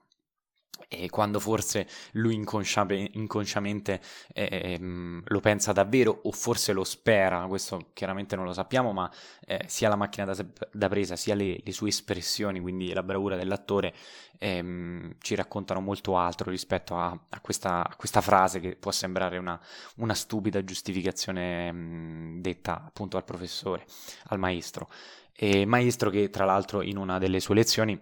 [0.88, 4.00] E quando forse lui inconscia- inconsciamente
[4.32, 4.78] eh,
[5.24, 9.10] lo pensa davvero o forse lo spera, questo chiaramente non lo sappiamo, ma
[9.46, 13.36] eh, sia la macchina da, da presa sia le, le, sue espressioni, quindi la bravura
[13.36, 13.94] dell'attore,
[14.38, 19.38] ehm, ci raccontano molto altro rispetto a, a, questa, a, questa, frase che può sembrare
[19.38, 19.60] una,
[19.96, 23.84] una stupida giustificazione mh, detta appunto al professore,
[24.28, 24.88] al maestro.
[25.32, 27.98] E maestro che tra l'altro in una delle sue lezioni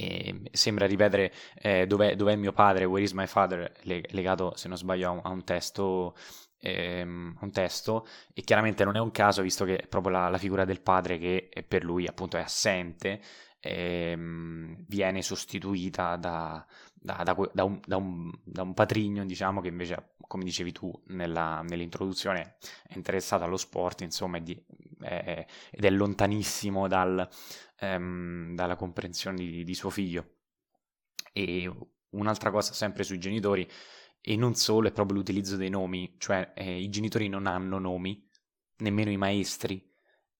[0.00, 4.76] e sembra ripetere eh, dov'è, dov'è, mio padre, where is my father, legato se non
[4.76, 6.14] sbaglio a un, a un testo
[6.60, 8.06] ehm, un testo.
[8.32, 11.18] E chiaramente non è un caso visto che è proprio la, la figura del padre
[11.18, 13.20] che per lui appunto è assente
[13.58, 20.44] ehm, viene sostituita da, da, da, da, un, un, un patrigno diciamo che invece come
[20.44, 22.56] dicevi tu nella, nell'introduzione
[22.86, 24.60] è interessato allo sport insomma è di,
[25.00, 27.26] è, ed è lontanissimo dal,
[27.78, 30.36] ehm, dalla comprensione di, di suo figlio.
[31.32, 31.70] E
[32.10, 33.68] un'altra cosa sempre sui genitori,
[34.20, 38.28] e non solo, è proprio l'utilizzo dei nomi, cioè eh, i genitori non hanno nomi,
[38.78, 39.90] nemmeno i maestri,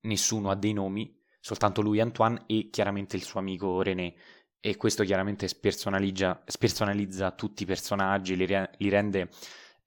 [0.02, 4.14] nessuno ha dei nomi, soltanto lui Antoine e chiaramente il suo amico René.
[4.60, 9.30] E questo chiaramente spersonalizza, spersonalizza tutti i personaggi, li, re, li rende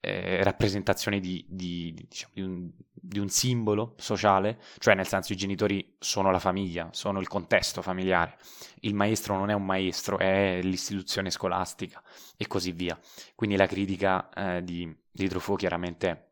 [0.04, 5.36] eh, rappresentazione di, di, diciamo, di, un, di, un, simbolo sociale, cioè nel senso i
[5.36, 8.36] genitori sono la famiglia, sono il contesto familiare,
[8.80, 12.02] il maestro non è un maestro, è l'istituzione scolastica
[12.36, 12.98] e così via.
[13.36, 16.30] Quindi la critica eh, di, di Truffaut chiaramente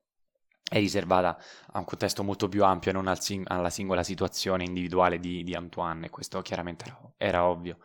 [0.69, 1.39] è riservata
[1.71, 5.55] a un contesto molto più ampio e non al sing- alla singola situazione individuale di,
[5.55, 7.79] Antoine, e questo chiaramente era, era ovvio.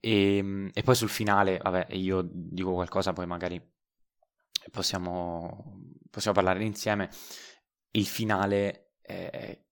[0.00, 3.58] E, ehm, e, poi sul finale, vabbè, io dico qualcosa, poi magari
[4.70, 7.10] possiamo, possiamo parlare insieme.
[7.90, 9.64] Il finale eh,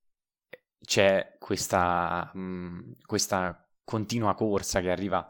[0.85, 5.29] c'è questa, mh, mm, questa, continua corsa che arriva,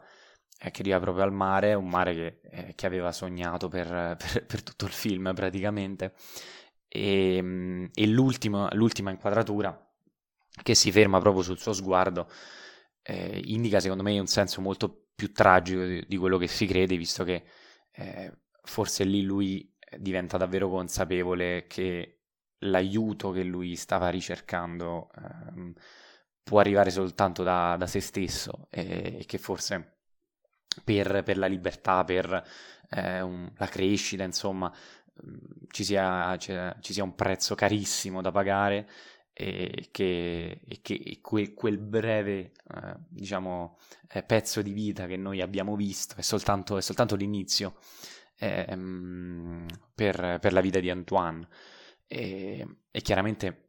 [0.59, 4.45] eh, che arriva proprio al mare, un mare che, eh, che aveva sognato per, per,
[4.45, 6.13] per, tutto il film praticamente.
[6.87, 8.69] E, mh, mm, e l'ultima,
[9.11, 9.81] inquadratura
[10.63, 12.27] che si ferma proprio sul suo sguardo
[13.07, 16.97] eh, indica secondo me un senso molto più tragico di, di quello che si crede,
[16.97, 17.45] visto che
[17.91, 18.33] eh,
[18.67, 22.19] forse lì lui diventa davvero consapevole che
[22.59, 25.73] l'aiuto che lui stava ricercando ehm,
[26.43, 29.99] può arrivare soltanto da, da se stesso e, e, che forse
[30.83, 32.43] per, per la libertà, per
[32.89, 34.71] eh, un, la crescita, insomma,
[35.25, 35.35] mm,
[35.69, 38.89] ci sia, ci sia, un prezzo carissimo da pagare
[39.33, 43.77] e che, e che quel, quel, breve eh, diciamo,
[44.09, 47.75] eh, pezzo di vita che noi abbiamo visto è soltanto, è soltanto l'inizio
[48.37, 51.47] ehm, per, per, la vita di Antoine.
[52.07, 53.67] E, e chiaramente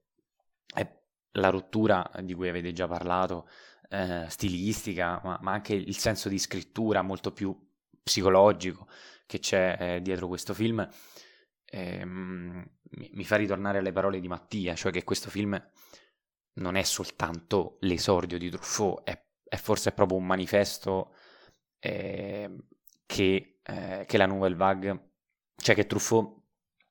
[1.33, 3.49] la rottura di cui avete già parlato,
[3.89, 7.57] eh, stilistica, ma, ma, anche il senso di scrittura molto più
[8.03, 8.89] psicologico
[9.27, 10.87] che c'è eh, dietro questo film,
[11.65, 15.61] ehm, mi, mi, fa ritornare alle parole di Mattia, cioè che questo film
[16.55, 21.15] non è soltanto l'esordio di Truffaut, è, è forse proprio un manifesto
[21.79, 22.57] eh,
[23.07, 25.11] che, eh, che la Nouvelle Vague,
[25.57, 26.37] cioè che Truffaut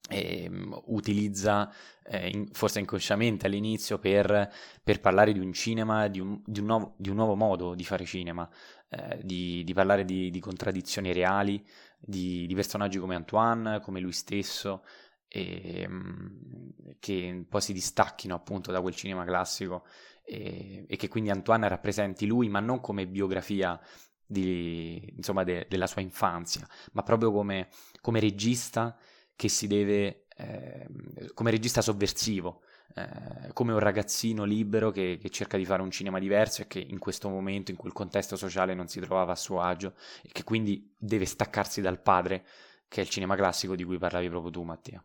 [0.09, 0.49] eh,
[0.85, 1.71] utilizza
[2.03, 4.51] eh, in, forse inconsciamente all'inizio per,
[4.83, 7.83] per, parlare di un cinema, di un, di un, nuovo, di un nuovo, modo di
[7.83, 8.47] fare cinema,
[8.89, 11.65] eh, di, di, parlare di, di, contraddizioni reali,
[11.99, 14.83] di, personaggi come Antoine, come lui stesso,
[15.27, 19.85] e, ehm, che poi si distacchino appunto da quel cinema classico
[20.23, 23.79] e, e che quindi Antoine rappresenti lui, ma non come biografia
[24.27, 27.69] di, insomma, de, della sua infanzia, ma proprio come,
[28.01, 28.97] come regista
[29.35, 30.87] che si deve, eh,
[31.33, 32.61] come regista sovversivo,
[32.95, 36.79] eh, come un ragazzino libero che, che, cerca di fare un cinema diverso e che
[36.79, 40.43] in questo momento, in quel contesto sociale non si trovava a suo agio e che
[40.43, 42.45] quindi deve staccarsi dal padre,
[42.87, 45.03] che è il cinema classico di cui parlavi proprio tu Mattia.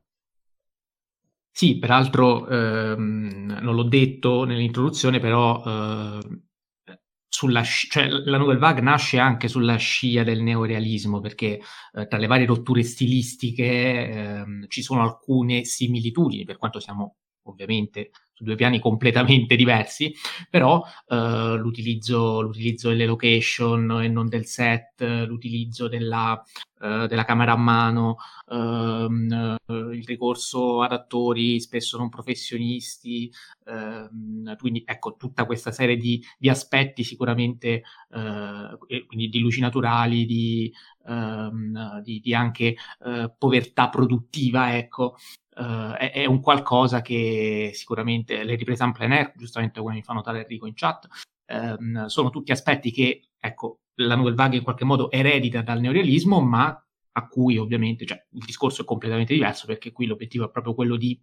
[1.55, 6.41] Sì, peraltro ehm, non l'ho detto nell'introduzione, però eh,
[7.35, 11.61] sulla sci- cioè, la Nouvelle Vague nasce anche sulla scia del neorealismo perché
[11.95, 18.11] eh, tra le varie rotture stilistiche eh, ci sono alcune similitudini per quanto siamo ovviamente
[18.33, 20.13] su due piani completamente diversi,
[20.51, 26.43] però eh, l'utilizzo, l'utilizzo, delle location e non del set, l'utilizzo della,
[26.81, 28.17] eh, della camera a mano,
[28.51, 33.31] ehm, eh, il ricorso ad attori spesso non professionisti,
[33.67, 40.25] ehm, quindi ecco tutta questa serie di, di aspetti sicuramente, eh, quindi di luci naturali,
[40.27, 40.73] di,
[41.07, 42.75] ehm, di, di anche
[43.05, 45.17] eh, povertà produttiva, ecco,
[45.57, 50.03] uh, è, è, un qualcosa che sicuramente le riprese en plein air, giustamente come mi
[50.03, 51.09] fa notare Enrico in chat,
[51.47, 56.41] um, sono tutti aspetti che, ecco, la Nouvelle Vague in qualche modo eredita dal neorealismo,
[56.41, 56.85] ma
[57.15, 60.97] a cui ovviamente cioè, il discorso è completamente diverso perché qui l'obiettivo è proprio quello
[60.97, 61.21] di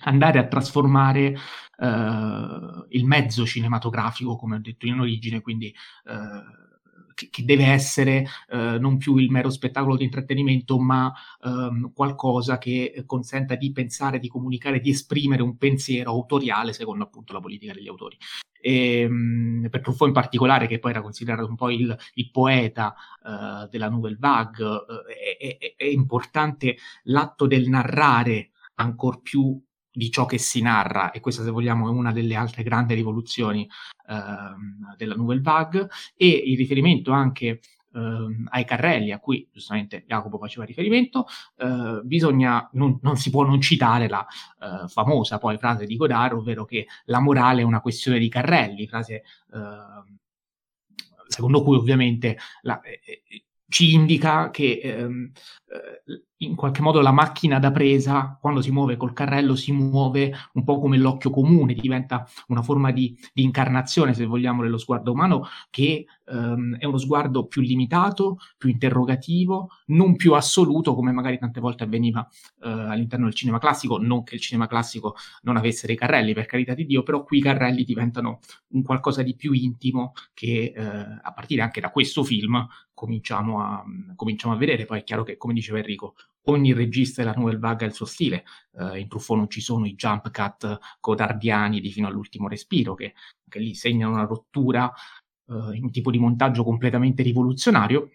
[0.00, 1.36] andare a trasformare
[1.78, 6.65] uh, il mezzo cinematografico, come ho detto in origine, quindi uh,
[7.16, 13.02] che, deve essere eh, non più il mero spettacolo di intrattenimento, ma ehm, qualcosa che
[13.06, 17.88] consenta di pensare, di comunicare, di esprimere un pensiero autoriale secondo appunto la politica degli
[17.88, 18.18] autori.
[18.60, 22.94] E, ehm, per Truffaut in particolare, che poi era considerato un po' il, il poeta
[23.22, 29.58] uh, della Nouvelle Vague, uh, è, è, è, importante l'atto del narrare ancora più
[29.96, 33.66] di ciò che si narra, e questa se vogliamo è una delle altre grandi rivoluzioni
[34.08, 37.60] uh, della Nouvelle Vague, e il riferimento anche
[37.92, 43.42] uh, ai carrelli a cui giustamente Jacopo faceva riferimento, uh, bisogna, non, non, si può
[43.44, 44.26] non citare la
[44.58, 48.86] uh, famosa poi frase di Godard, ovvero che la morale è una questione di carrelli,
[48.86, 49.22] frase
[49.54, 50.18] ehm,
[51.26, 55.32] secondo cui ovviamente la, eh, eh ci indica che ehm,
[55.65, 55.65] eh,
[56.38, 60.64] in qualche modo la macchina da presa, quando si muove col carrello, si muove un
[60.64, 65.46] po' come l'occhio comune, diventa una forma di, di incarnazione, se vogliamo, dello sguardo umano,
[65.70, 71.60] che ehm, è uno sguardo più limitato, più interrogativo, non più assoluto, come magari tante
[71.60, 72.26] volte avveniva
[72.62, 76.46] eh, all'interno del cinema classico, non che il cinema classico non avesse dei carrelli, per
[76.46, 80.82] carità di Dio, però qui i carrelli diventano un qualcosa di più intimo che eh,
[80.82, 84.86] a partire anche da questo film cominciamo a, cominciamo a vedere.
[84.86, 86.14] Poi è chiaro che, come diceva Enrico,
[86.48, 88.44] ogni regista della Nouvelle Vague ha il suo stile.
[88.72, 93.14] Uh, in Truffaut non ci sono i jump cut codardiani di fino all'ultimo respiro, che,
[93.48, 94.92] che lì segnano una rottura
[95.46, 98.10] uh, in un tipo di montaggio completamente rivoluzionario.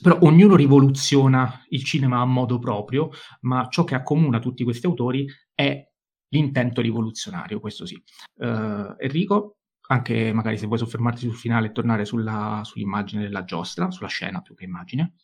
[0.00, 3.10] Però ognuno rivoluziona il cinema a modo proprio,
[3.42, 5.86] ma ciò che accomuna tutti questi autori è
[6.28, 8.02] l'intento rivoluzionario, questo sì.
[8.36, 9.58] Uh, Enrico,
[9.88, 14.40] anche magari se vuoi soffermarti sul finale e tornare sulla, sull'immagine della giostra, sulla scena
[14.40, 15.14] più che immagine.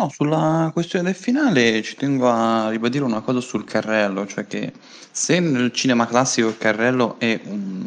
[0.00, 4.72] No, sulla questione del finale ci tengo a ribadire una cosa sul carrello, cioè che
[5.10, 7.84] se nel cinema classico il carrello è un,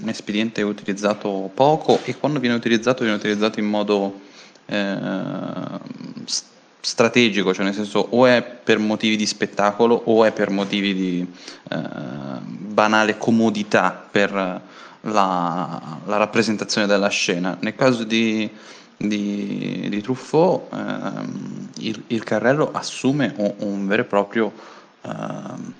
[0.00, 4.20] un espediente utilizzato poco e quando viene utilizzato viene utilizzato in modo
[4.66, 4.96] eh,
[6.80, 11.26] strategico, cioè nel senso o è per motivi di spettacolo o è per motivi di
[11.68, 11.78] eh,
[12.44, 17.56] banale comodità per la, la rappresentazione della scena.
[17.58, 18.48] Nel caso di
[18.96, 24.52] di, di Truffaut ehm, il, il, carrello assume un, un vero e proprio
[25.02, 25.72] ehm,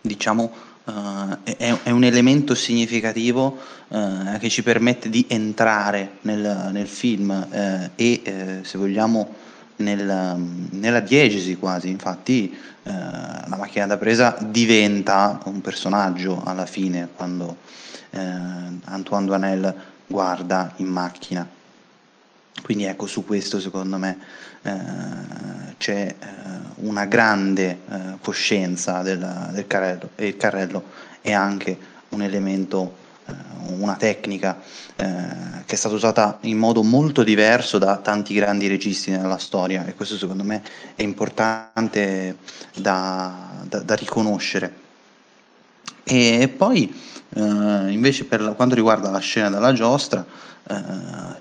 [0.00, 0.52] diciamo
[0.86, 7.30] eh, è, è, un elemento significativo eh, che ci permette di entrare nel, nel film
[7.50, 9.34] eh, e eh, se vogliamo
[9.76, 10.36] nel,
[10.70, 11.88] nella diegesi quasi.
[11.88, 17.56] Infatti eh, la macchina da presa diventa un personaggio alla fine quando
[18.10, 18.20] eh,
[18.84, 19.74] Antoine Duanel
[20.06, 21.48] guarda in macchina
[22.62, 24.18] quindi ecco, su questo secondo me
[24.62, 24.72] eh,
[25.76, 26.26] c'è eh,
[26.76, 30.84] una grande eh, coscienza del, del, carrello e il carrello
[31.20, 31.76] è anche
[32.10, 33.32] un elemento, eh,
[33.78, 34.60] una tecnica
[34.96, 39.84] eh, che è stata usata in modo molto diverso da tanti grandi registi nella storia
[39.86, 40.62] e questo secondo me
[40.94, 42.36] è importante
[42.76, 44.82] da, da, da riconoscere.
[46.04, 46.94] E poi
[47.34, 50.24] eh, invece per quanto riguarda la scena della giostra,
[50.66, 50.82] eh,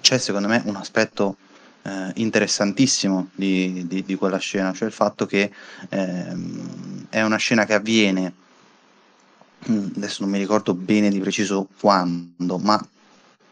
[0.02, 1.38] c'è secondo me un aspetto
[1.84, 5.52] eh, interessantissimo di, di, di, quella scena, cioè il fatto che
[5.90, 8.34] ehm, è una scena che avviene,
[9.70, 12.84] mm, adesso non mi ricordo bene di preciso quando, ma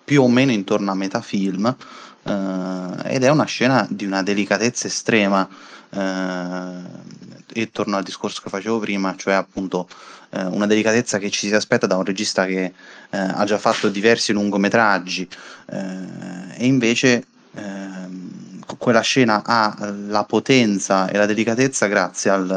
[0.04, 1.76] più o meno intorno a metà film,
[2.24, 5.48] ed è una scena di una delicatezza estrema,
[5.94, 7.10] eh,
[7.54, 9.88] e torno al discorso che facevo prima, cioè appunto
[10.30, 13.90] eh, una delicatezza che ci si aspetta da un regista che eh, ha già fatto
[13.90, 15.28] diversi lungometraggi.
[15.66, 22.50] Eh, e invece ehm, quella scena ha la potenza e la delicatezza grazie al,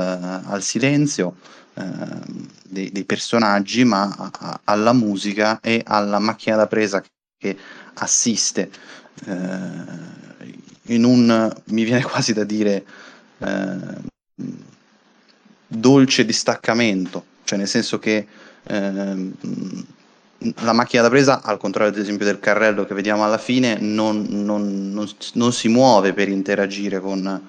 [0.46, 1.36] al silenzio
[1.74, 7.02] ehm, dei, dei, personaggi, ma a, alla musica e alla macchina da presa
[7.36, 7.56] che
[7.94, 8.70] assiste
[9.26, 10.54] eh,
[10.88, 12.84] in un, mi viene quasi da dire,
[13.38, 14.12] eh,
[15.66, 18.26] dolce distaccamento, cioè nel senso che
[18.62, 19.34] ehm,
[20.56, 24.26] la macchina da presa, al contrario ad esempio del carrello che vediamo alla fine, non,
[24.28, 27.40] non, non, non si muove per interagire con,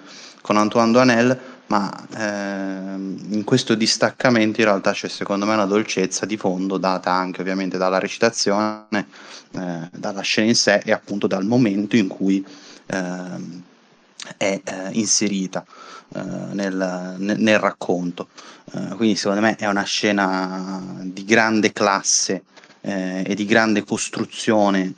[0.41, 6.25] con Antoine Duanel, ma ehm, in questo distaccamento in realtà c'è secondo me una dolcezza
[6.25, 9.07] di fondo data anche ovviamente dalla recitazione,
[9.51, 12.45] eh, dalla scena in sé e appunto dal momento in cui
[12.85, 13.61] ehm,
[14.37, 15.65] è eh, inserita
[16.13, 16.21] eh,
[16.53, 18.27] nel, nel, racconto.
[18.71, 22.43] Eh, quindi secondo me è una scena di grande classe
[22.81, 24.93] eh, e di grande costruzione,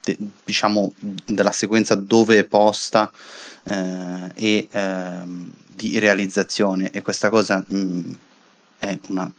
[0.00, 0.92] de, diciamo,
[1.24, 3.10] della sequenza dove è posta
[3.64, 6.90] e ehm, di realizzazione.
[6.90, 8.12] E questa cosa mh, mm,
[8.78, 9.32] è una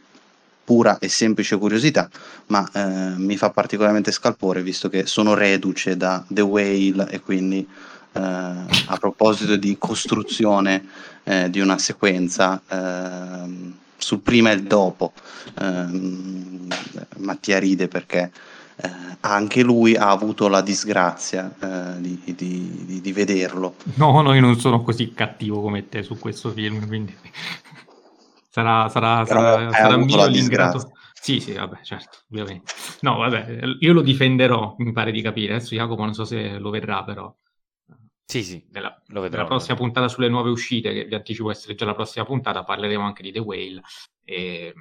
[0.64, 2.08] pura e semplice curiosità,
[2.46, 7.68] ma eh, mi fa particolarmente scalpore visto che sono reduce da The Whale e quindi
[8.12, 10.86] eh, a proposito di costruzione
[11.24, 15.12] eh, di una sequenza ehm, sul prima e il dopo,
[15.58, 16.68] ehm,
[17.18, 18.30] Mattia ride perché
[18.76, 22.34] eh, anche lui ha avuto la disgrazia eh, di, di,
[22.84, 23.76] di, di, vederlo.
[23.94, 27.16] No, no, io non sono così cattivo come te su questo film, quindi
[28.50, 30.92] sarà, sarà, sarà, sarà mio l'ingrato.
[31.12, 32.72] Sì, sì, vabbè, certo, ovviamente.
[33.00, 35.54] No, vabbè, io lo difenderò, mi pare di capire.
[35.54, 37.34] Adesso Jacopo non so se lo vedrà, però.
[38.26, 39.38] Sì, sì, nella, lo vedrò.
[39.38, 43.02] Nella prossima puntata sulle nuove uscite, che vi anticipo essere già la prossima puntata, parleremo
[43.02, 43.80] anche di The Whale.
[44.22, 44.74] E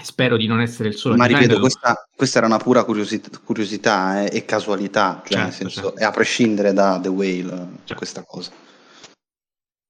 [0.00, 1.16] spero di non essere il solo.
[1.16, 5.52] Ma ripeto, questa, questa, era una pura curiosità, curiosità eh, e casualità, cioè certo, nel
[5.52, 6.04] senso, certo.
[6.04, 7.94] a prescindere da The Whale, certo.
[7.94, 8.50] questa cosa.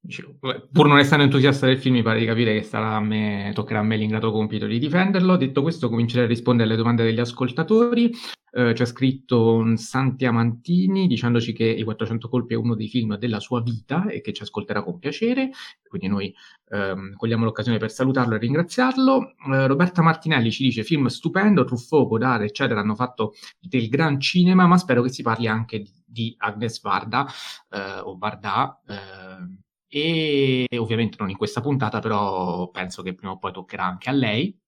[0.04, 3.78] Pur non essendo entusiasta del film, mi pare di capire che sarà a me, toccherà
[3.78, 5.36] a me l'ingrato compito di difenderlo.
[5.36, 8.10] Detto questo, comincerei a rispondere alle domande degli ascoltatori.
[8.54, 13.16] Eh, c'è scritto un Santi Amantini dicendoci che I 400 colpi è uno dei film
[13.16, 15.50] della sua vita e che ci ascolterà con piacere.
[15.86, 16.34] Quindi noi
[16.70, 19.34] ehm, cogliamo l'occasione per salutarlo e ringraziarlo.
[19.52, 24.66] Eh, Roberta Martinelli ci dice: film stupendo, Truffaut, Godard, eccetera, hanno fatto del gran cinema,
[24.66, 27.24] ma spero che si parli anche di, di Agnes Varda
[27.70, 29.61] eh, o Varda eh,
[29.94, 34.12] e ovviamente non in questa puntata, però penso che prima o poi toccherà anche a
[34.12, 34.58] lei,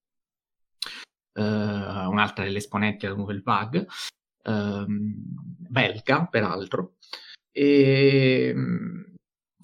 [1.33, 3.87] uh, un'altra delle esponenti della Nouvelle Vague,
[4.43, 6.97] uh, belga peraltro.
[7.51, 8.53] E,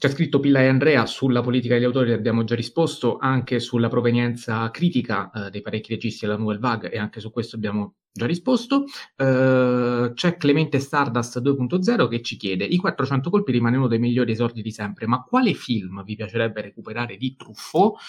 [0.02, 4.72] c'è scritto Pilla e Andrea sulla politica degli autori, abbiamo già risposto, anche sulla provenienza
[4.72, 8.86] critica eh, dei parecchi registi della Nouvelle Vague e anche su questo abbiamo già risposto.
[9.16, 14.32] Uh, c'è Clemente Stardust 2.0 che ci chiede: I 400 colpi rimane uno dei migliori
[14.32, 18.00] esordi di sempre, ma quale film vi piacerebbe recuperare di Truffaut?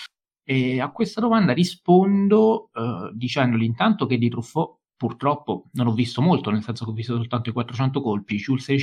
[0.42, 6.22] E a questa domanda rispondo uh, dicendogli intanto che di Truffaut purtroppo non ho visto
[6.22, 8.78] molto, nel senso che ho visto soltanto i 400 colpi, Jules e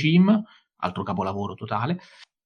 [0.82, 1.98] altro capolavoro totale,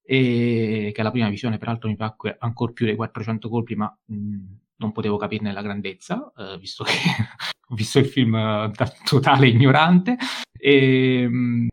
[0.07, 4.39] e che alla prima visione peraltro mi piacque ancora più dei 400 colpi, ma mh,
[4.77, 6.93] non potevo capirne la grandezza, eh, visto che
[7.69, 10.17] ho visto il film da totale ignorante.
[10.53, 11.69] E, mh,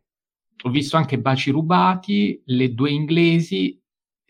[0.64, 3.81] ho visto anche Baci rubati, le due inglesi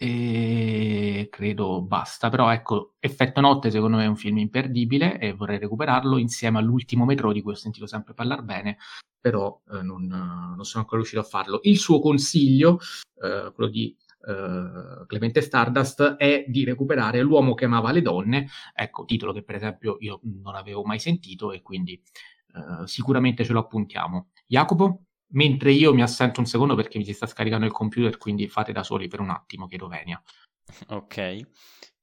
[0.01, 2.29] e credo basta.
[2.29, 7.05] Però ecco, Effetto Notte secondo me è un film imperdibile e vorrei recuperarlo insieme all'ultimo
[7.05, 8.77] metro di cui ho sentito sempre parlare bene,
[9.19, 11.59] però eh, non, non, sono ancora riuscito a farlo.
[11.63, 12.79] Il suo consiglio,
[13.21, 13.95] eh, quello di
[14.27, 19.53] eh, Clemente Stardust, è di recuperare L'uomo che amava le donne, ecco, titolo che per
[19.53, 24.29] esempio io non avevo mai sentito e quindi eh, sicuramente ce lo appuntiamo.
[24.47, 25.03] Jacopo?
[25.31, 28.71] Mentre io mi assento un secondo perché mi si sta scaricando il computer, quindi fate
[28.71, 30.21] da soli per un attimo, che Rovenia.
[30.89, 31.47] Ok.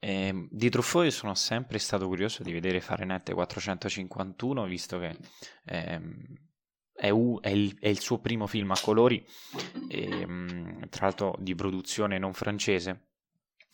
[0.00, 5.16] Eh, di Truffaut io sono sempre stato curioso di vedere Fahrenheit 451, visto che
[5.64, 6.24] ehm,
[6.92, 9.24] è, u- è, il, è, il, suo primo film a colori,
[9.88, 13.06] ehm, tra l'altro di produzione non francese,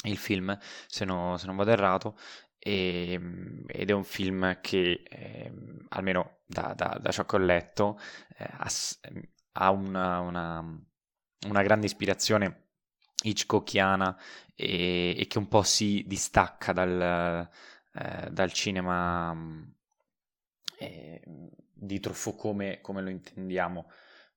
[0.04, 2.16] il film, se, no, se non vado errato,
[2.58, 5.52] ehm, ed è un film che, eh,
[5.90, 7.98] almeno da, da, da, ciò che ho letto,
[8.38, 8.68] eh, ha,
[9.56, 10.84] ha una, una,
[11.48, 12.62] una, grande ispirazione
[13.22, 14.16] hitchcockiana
[14.54, 17.48] e, e, che un po' si distacca dal,
[17.94, 19.36] eh, dal cinema
[20.78, 21.20] eh,
[21.72, 23.90] di Truffaut come, come lo intendiamo,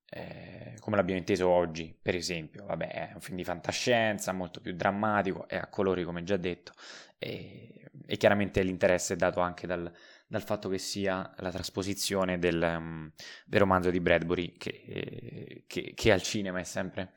[0.09, 2.65] eh, come l'abbiamo inteso oggi, per esempio.
[2.65, 6.73] Vabbè, è un film di fantascienza, molto più drammatico, è a colori, come già detto,
[7.17, 9.91] e, e chiaramente l'interesse è dato anche dal,
[10.27, 13.11] dal, fatto che sia la trasposizione del, um,
[13.45, 17.13] del romanzo di Bradbury, che, che, che al cinema è sempre,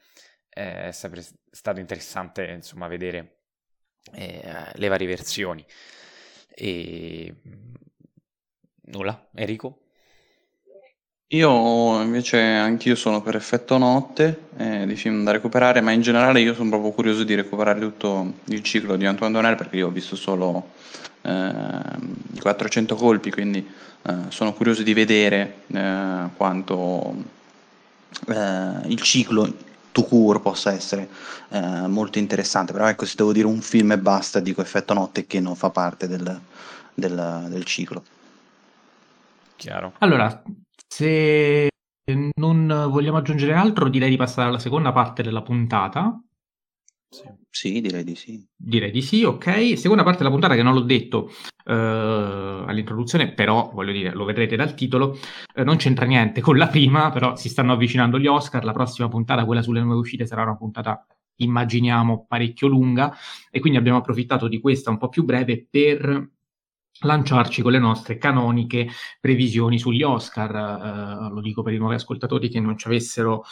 [0.48, 3.40] eh, è sempre stato interessante, insomma, vedere
[4.12, 5.64] eh, le varie versioni.
[6.48, 7.34] E
[8.82, 9.89] nulla, Enrico?
[11.32, 16.40] Io invece anch'io sono per Effetto Notte, eh, di film da recuperare, ma in generale
[16.40, 19.90] io sono proprio curioso di recuperare tutto il ciclo di Antoine Donnel perché io ho
[19.90, 20.70] visto solo
[21.22, 21.52] eh,
[22.32, 23.64] i 400 colpi, quindi
[24.02, 27.14] eh, sono curioso di vedere eh, quanto
[28.26, 29.54] eh, il ciclo
[29.92, 31.08] to cure possa essere
[31.50, 35.28] eh, molto interessante, però ecco se devo dire un film e basta dico Effetto Notte
[35.28, 36.40] che non fa parte del,
[36.92, 38.02] del, del ciclo.
[39.54, 39.92] Chiaro.
[39.98, 40.42] Allora,
[40.90, 41.68] se
[42.34, 46.20] non vogliamo aggiungere altro, direi di passare alla seconda parte della puntata.
[47.48, 47.80] Sì.
[47.80, 48.44] direi di sì.
[48.56, 49.78] Direi di sì, ok.
[49.78, 51.30] Seconda parte della puntata che non l'ho detto
[51.64, 55.16] eh, all'introduzione, però voglio dire, lo vedrete dal titolo,
[55.54, 59.08] eh, non c'entra niente con la prima, però si stanno avvicinando gli Oscar, la prossima
[59.08, 63.16] puntata, quella sulle nuove uscite, sarà una puntata immaginiamo parecchio lunga
[63.50, 66.30] e quindi abbiamo approfittato di questa un po' più breve per
[67.00, 68.88] lanciarci con le nostre canoniche
[69.20, 70.54] previsioni sugli Oscar.
[70.54, 73.44] Eh, lo dico per i nuovi ascoltatori che non ci avessero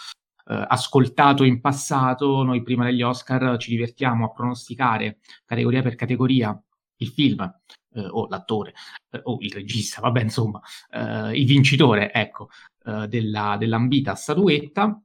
[0.47, 2.43] eh, ascoltato in passato.
[2.43, 6.61] Noi prima degli Oscar ci divertiamo a pronosticare categoria per categoria
[7.01, 7.41] il film
[7.95, 8.75] eh, o l'attore
[9.11, 12.49] eh, o il regista, vabbè, insomma, eh, il vincitore, ecco,
[12.85, 15.01] eh, della, dell'ambita statuetta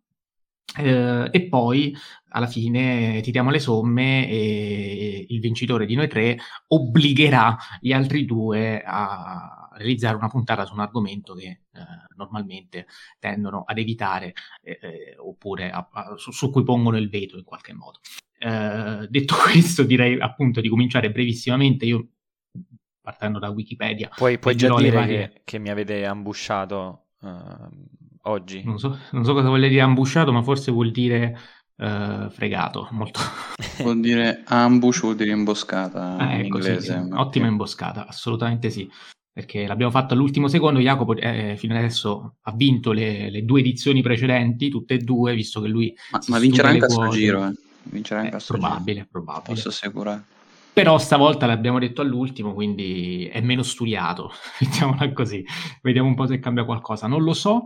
[0.77, 1.95] eh, e poi
[2.35, 8.81] alla fine tiriamo le somme e il vincitore di noi tre obbligherà gli altri due
[8.83, 11.59] a realizzare una puntata su un argomento che eh,
[12.15, 12.87] normalmente
[13.19, 17.43] tendono ad evitare eh, eh oppure a, a, su, su, cui pongono il veto in
[17.43, 17.99] qualche modo.
[18.39, 21.85] Eh, detto questo, direi appunto di cominciare brevissimamente.
[21.85, 22.07] Io
[23.01, 24.09] partendo da Wikipedia.
[24.15, 25.29] Puoi, puoi già dire varie...
[25.29, 27.69] che, che, mi avete ambusciato uh,
[28.23, 28.63] oggi.
[28.63, 31.37] Non so, non so cosa vuol dire ambusciato, ma forse vuol dire
[31.77, 32.87] uh, fregato.
[32.91, 33.19] Molto.
[33.79, 36.81] vuol dire ambush, vuol dire imboscata ah, in ecco, inglese.
[36.81, 37.13] Sì, sì.
[37.13, 38.89] Ottima imboscata, assolutamente sì.
[39.31, 44.03] Perché l'abbiamo fatto all'ultimo secondo, Jacopo eh, fino adesso ha vinto le, le, due edizioni
[44.03, 45.91] precedenti, tutte e due, visto che lui...
[46.11, 47.51] Ma, ma vincerà anche a suo giro, eh.
[47.85, 49.07] Vincerà anche eh, a suo probabile, giro.
[49.09, 49.55] probabile.
[49.55, 50.23] Posso assicurare.
[50.73, 55.43] Però stavolta l'abbiamo detto all'ultimo, quindi è meno studiato, mettiamola così.
[55.81, 57.07] Vediamo un po' se cambia qualcosa.
[57.07, 57.65] Non lo so,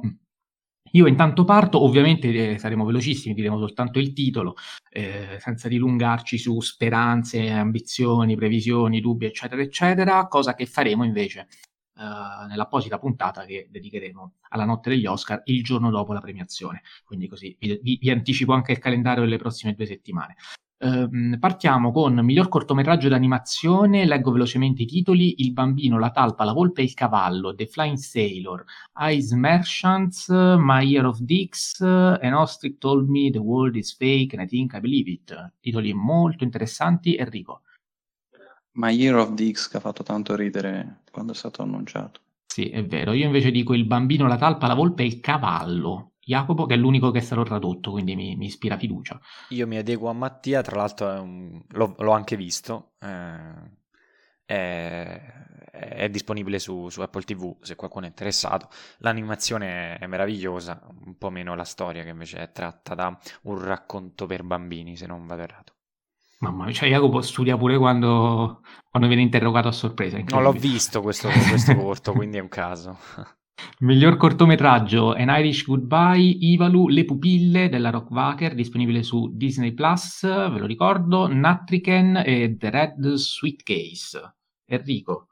[0.92, 4.56] io intanto parto, ovviamente eh, saremo velocissimi, diremo soltanto il titolo,
[4.90, 11.48] eh, senza dilungarci su speranze, ambizioni, previsioni, dubbi, eccetera, eccetera, cosa che faremo invece
[12.00, 16.84] eh, nell'apposita puntata che dedicheremo alla notte degli Oscar il giorno dopo la premiazione.
[17.04, 20.36] Quindi così vi, vi, anticipo anche il calendario delle prossime due settimane.
[20.80, 26.54] Ehm, partiamo con miglior cortometraggio d'animazione, leggo velocemente i titoli, Il bambino, la talpa, la
[26.54, 28.64] volpe e il cavallo, The Flying Sailor,
[29.10, 34.46] Ice Merchants, My Year of Dix, An Ostrich Told Me The World Is Fake and
[34.46, 35.52] I Think I Believe It.
[35.60, 37.64] Titoli molto interessanti, Enrico.
[38.74, 42.22] My Year of Dix che ha fatto tanto ridere quando è stato annunciato.
[42.46, 43.14] Sì, è vero.
[43.14, 46.12] Io invece dico Il bambino, la talpa, la volpe e il cavallo.
[46.28, 49.18] Jacopo, che è l'unico che è stato tradotto, quindi mi, mi ispira fiducia.
[49.50, 51.64] Io mi adeguo a Mattia, tra l'altro un...
[51.70, 53.72] l'ho, l'ho, anche visto, eh,
[54.44, 55.22] è,
[55.72, 58.68] è, disponibile su, su, Apple TV se qualcuno è interessato.
[58.98, 64.26] L'animazione è meravigliosa, un po' meno la storia che invece è tratta da un racconto
[64.26, 65.76] per bambini, se non vado errato.
[66.40, 70.18] Mamma mia, cioè Jacopo studia pure quando, quando viene interrogato a sorpresa.
[70.28, 72.98] Non l'ho visto questo, questo corto, quindi è un caso.
[73.80, 80.58] Miglior cortometraggio An Irish Goodbye, Ivalu, Le pupille della Rockwaker, disponibile su Disney Plus, ve
[80.58, 84.36] lo ricordo, Natriken e The Red Suitcase.
[84.66, 85.28] Enrico.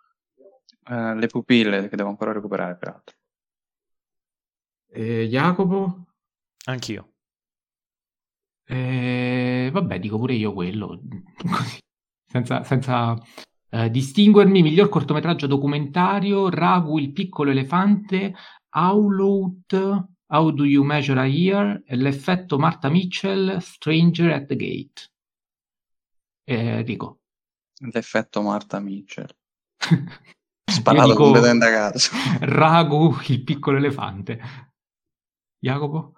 [0.88, 3.16] Uh, le pupille che devo ancora recuperare, peraltro.
[4.92, 6.06] Eh, Jacopo?
[6.66, 7.14] Anch'io.
[8.68, 11.02] Eh, vabbè, dico pure io quello,
[11.52, 11.80] così,
[12.26, 13.16] senza, senza
[13.76, 18.34] eh, distinguermi, miglior cortometraggio documentario, Ragu il piccolo elefante,
[18.70, 25.12] Howlout, How Do You Measure a Year, l'effetto Martha Mitchell, Stranger at the Gate.
[26.46, 27.20] Eh, dico.
[27.92, 29.28] L'effetto Martha Mitchell.
[30.72, 32.12] Sparato dico, completamente a caso.
[32.40, 34.40] Ragu il piccolo elefante.
[35.60, 36.14] Jacopo?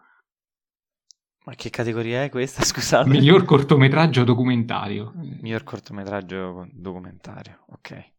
[1.47, 2.61] Ma che categoria è questa?
[2.65, 3.07] Scusate.
[3.07, 5.13] Miglior cortometraggio documentario.
[5.15, 8.11] Miglior cortometraggio documentario, ok.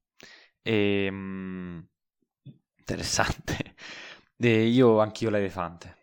[0.63, 1.87] E, um,
[2.79, 3.75] interessante.
[4.41, 5.97] E io anch'io l'elefante.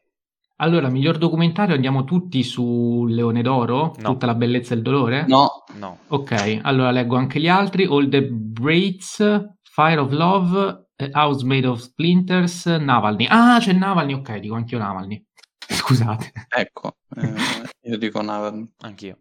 [0.57, 3.95] Allora, miglior documentario andiamo tutti su Leone d'Oro?
[3.99, 4.11] No.
[4.11, 5.26] Tutta la bellezza e il dolore?
[5.26, 5.63] No.
[5.76, 5.99] no.
[6.07, 7.86] Ok, allora leggo anche gli altri.
[7.86, 9.15] All the Braids,
[9.61, 13.26] Fire of Love, House Made of Splinters, Navalny.
[13.30, 15.26] Ah, c'è Navalny, ok, dico anch'io Navalny.
[15.74, 16.32] Scusate.
[16.49, 18.74] Ecco, eh, io dico Navan.
[18.80, 19.20] Anch'io.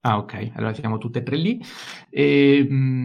[0.00, 1.60] Ah, ok, allora siamo tutte e tre lì.
[2.10, 3.04] E, mh,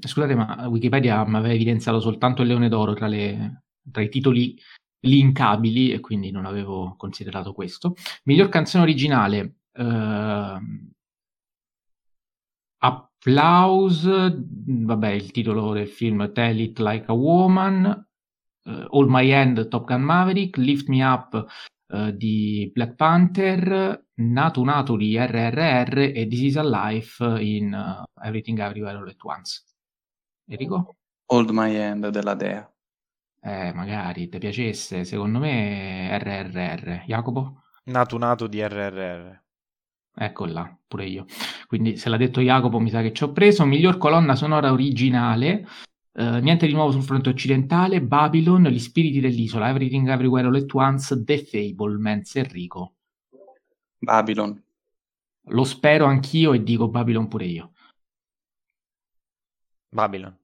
[0.00, 4.58] scusate, ma Wikipedia mi aveva evidenziato soltanto il Leone d'Oro tra, le, tra i titoli
[5.00, 7.94] linkabili e quindi non avevo considerato questo.
[8.24, 9.56] Miglior canzone originale.
[9.72, 10.58] Uh,
[12.78, 18.06] Applause, vabbè, il titolo del film Tell It Like a Woman,
[18.64, 21.46] uh, All My End, Top Gun Maverick, Lift Me Up,
[21.92, 28.24] eh, di Black Panther, Nato Nato di RRR e This Is a Life in uh,
[28.24, 29.64] Everything Everywhere All At Once.
[30.46, 30.96] Enrico?
[31.26, 32.66] Hold My Hand della Dea.
[33.40, 35.04] Eh, magari, ti piacesse.
[35.04, 37.04] Secondo me RRR.
[37.06, 37.62] Jacopo?
[37.84, 39.40] Nato nato di RRR.
[40.14, 41.24] Ecco là, pure io.
[41.66, 43.66] Quindi se l'ha detto Jacopo mi sa che ci ho preso.
[43.66, 45.66] Miglior colonna sonora originale.
[46.14, 48.02] Uh, niente di nuovo sul fronte occidentale.
[48.02, 52.94] Babylon, Gli spiriti dell'isola, Everything Everywhere All At Once, The Fablemans, Enrico.
[53.98, 54.62] Babylon.
[55.46, 57.72] Lo spero anch'io e dico Babylon pure io.
[59.88, 60.36] Babylon.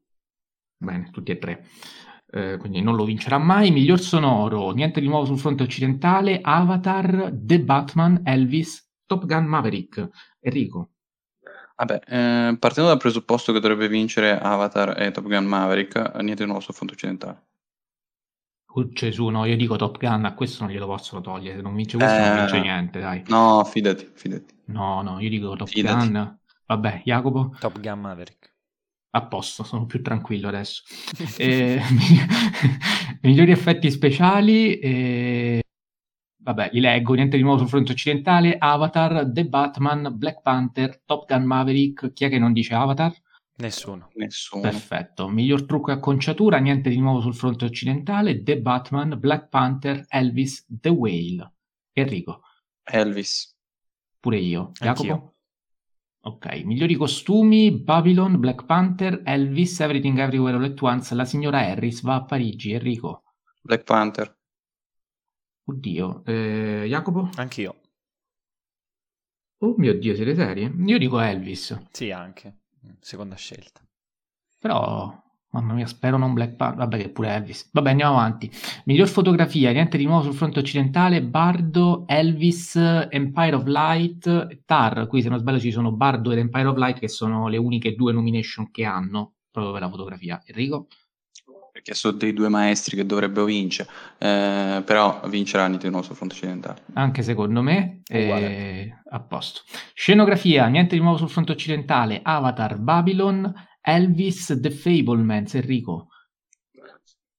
[0.77, 1.66] Bene, tutti e tre.
[2.31, 3.71] Uh, quindi non lo vincerà mai.
[3.71, 6.41] Miglior sonoro, niente di nuovo sul fronte occidentale.
[6.41, 10.09] Avatar, The Batman, Elvis, Top Gun Maverick.
[10.41, 10.93] Enrico.
[11.79, 16.47] Vabbè, eh, partendo dal presupposto che dovrebbe vincere Avatar e Top Gun Maverick, niente di
[16.47, 17.47] nuovo sul fronte occidentale.
[18.72, 21.57] Oh, Gesù, no, io dico Top Gun, a questo non glielo possono togliere.
[21.57, 23.22] Se non vince questo, eh, non vince niente, dai.
[23.29, 24.55] No, fidati, fidati.
[24.66, 26.07] No, no, io dico Top fidati.
[26.11, 26.39] Gun.
[26.66, 27.55] Vabbè, Jacopo?
[27.61, 28.55] Top Gun Maverick.
[29.11, 30.83] A posto, sono più tranquillo adesso.
[31.39, 31.81] eh,
[33.22, 34.79] migliori effetti speciali.
[34.81, 35.62] Eh,
[36.49, 41.26] vabbè, li leggo, niente di nuovo sul fronte occidentale, Avatar, The Batman, Black Panther, Top
[41.26, 43.14] Gun Maverick, chi è che non dice Avatar?
[43.57, 44.09] Nessuno.
[44.14, 44.62] Nessuno.
[44.62, 45.28] Perfetto.
[45.28, 50.64] Miglior trucco e acconciatura, niente di nuovo sul fronte occidentale, The Batman, Black Panther, Elvis,
[50.68, 51.53] The Whale.
[51.92, 52.40] Enrico.
[52.82, 53.55] Elvis.
[54.18, 54.70] Pure io.
[54.72, 55.34] Jacopo?
[56.20, 62.01] Ok, migliori costumi, Babylon, Black Panther, Elvis, Everything Everywhere All At Once, la signora Harris
[62.03, 63.24] va a Parigi, Enrico.
[63.61, 64.38] Black Panther.
[65.69, 67.29] Oddio, eh, Jacopo?
[67.37, 67.75] Anch'io.
[69.59, 70.73] Oh mio Dio, siete seri?
[70.87, 71.89] Io dico Elvis.
[71.91, 72.61] Sì, anche.
[73.01, 73.83] Seconda scelta.
[74.59, 75.14] Però,
[75.51, 76.79] mamma mia, spero non Black Panther.
[76.79, 77.69] Vabbè, che pure Elvis.
[77.71, 78.51] Vabbè, andiamo avanti.
[78.87, 81.23] Miglior fotografia, niente di nuovo sul fronte occidentale.
[81.23, 85.07] Bardo, Elvis, Empire of Light, Tar.
[85.07, 87.95] Qui, se non sbaglio, ci sono Bardo ed Empire of Light, che sono le uniche
[87.95, 90.43] due nomination che hanno proprio per la fotografia.
[90.47, 90.87] Enrico?
[91.79, 96.35] Perché sono dei due maestri che dovrebbero vincere, eh, però vinceranno di nuovo sul fronte
[96.35, 96.83] occidentale.
[96.95, 99.61] Anche secondo me, eh, a posto.
[99.95, 106.09] Scenografia, niente di nuovo sul fronte occidentale, Avatar, Babylon, Elvis, The Fablemans, Enrico.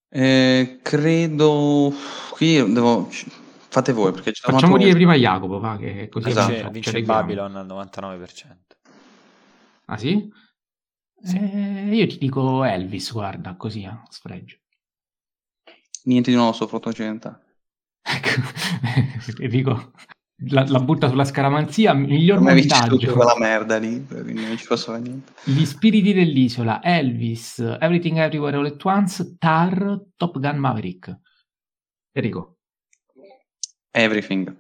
[0.08, 1.94] Eh, credo...
[2.32, 3.10] Qui devo...
[3.72, 6.70] Fate voi perché ci Facciamo dire prima Jacopo, va, che così esatto.
[6.70, 8.56] vince, vince Babylon al 99%.
[9.86, 10.28] Ah sì?
[11.22, 11.38] Sì.
[11.38, 14.58] Eh, io ti dico Elvis, guarda, così a sfregio.
[16.04, 17.48] Niente di nuovo fronte occidentale.
[18.02, 19.92] Ecco, dico,
[20.48, 23.12] la, la, butta sulla scaramanzia, miglior Ma montaggio.
[23.12, 25.34] quella merda lì, quindi non ci posso fare niente.
[25.44, 31.20] Gli spiriti dell'isola, Elvis, Everything Everywhere All At Once, Tar, Top Gun Maverick.
[32.14, 32.58] Enrico.
[33.92, 34.56] Everything.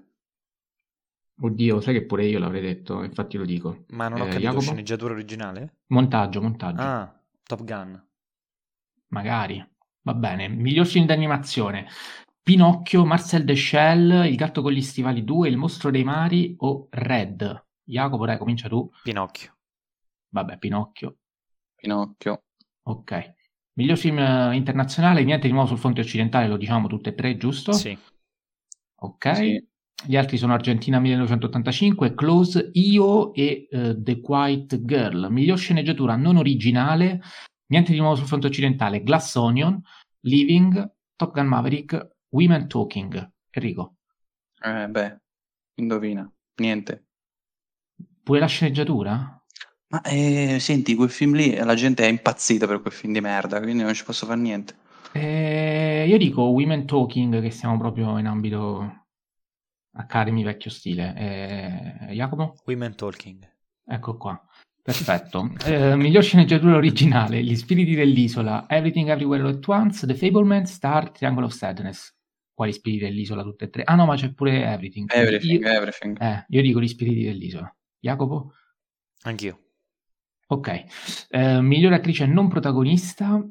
[1.41, 3.85] Oddio, sai che pure io l'avrei detto, infatti lo dico.
[3.89, 4.61] Ma non ho eh, capito, Jacopo?
[4.61, 5.77] sceneggiatura originale?
[5.87, 6.81] Montaggio, montaggio.
[6.81, 8.07] Ah, Top Gun.
[9.07, 9.65] Magari.
[10.01, 10.47] Va bene.
[10.47, 11.87] Miglior film d'animazione.
[12.41, 17.65] Pinocchio, Marcel Deschelles, Il gatto con gli stivali 2, Il mostro dei mari o Red?
[17.83, 18.89] Jacopo, dai, comincia tu.
[19.03, 19.55] Pinocchio.
[20.29, 21.17] Vabbè, Pinocchio.
[21.75, 22.43] Pinocchio.
[22.83, 23.33] Ok.
[23.73, 27.37] Miglior film eh, internazionale, niente di nuovo sul fronte occidentale, lo diciamo tutte e tre,
[27.37, 27.71] giusto?
[27.71, 27.97] Sì.
[28.95, 29.35] Ok.
[29.35, 29.68] Sì.
[30.05, 35.27] Gli altri sono Argentina 1985, Close, Io e uh, The Quiet Girl.
[35.29, 37.21] Miglior sceneggiatura non originale,
[37.67, 39.81] niente di nuovo sul fronte occidentale, Glass Onion,
[40.21, 43.31] Living, Top Gun Maverick, Women Talking.
[43.51, 43.95] Enrico.
[44.61, 45.17] Eh beh,
[45.75, 47.05] indovina, niente.
[48.23, 49.43] Pure la sceneggiatura?
[49.89, 53.59] Ma eh, senti, quel film lì, la gente è impazzita per quel film di merda,
[53.59, 54.75] quindi non ci posso fare niente.
[55.11, 58.98] Eh, io dico Women Talking, che siamo proprio in ambito
[59.99, 61.13] Academy vecchio stile.
[61.15, 62.55] Eh, Jacopo?
[62.65, 63.47] Women Talking.
[63.85, 64.41] Ecco qua.
[64.81, 65.51] Perfetto.
[65.65, 71.11] eh, miglior sceneggiatura originale, Gli spiriti dell'isola, Everything Everywhere All At Once, The Fableman, Star,
[71.11, 72.15] Triangle of Sadness.
[72.53, 73.83] Quali spiriti dell'isola tutte e tre?
[73.83, 75.09] Ah no, ma c'è pure Everything.
[75.13, 76.21] Everything, io, everything.
[76.21, 77.73] Eh, io dico gli spiriti dell'isola.
[77.99, 78.53] Jacopo?
[79.23, 79.59] Anch'io.
[80.47, 80.83] Ok.
[81.29, 83.45] Eh, migliore attrice non protagonista,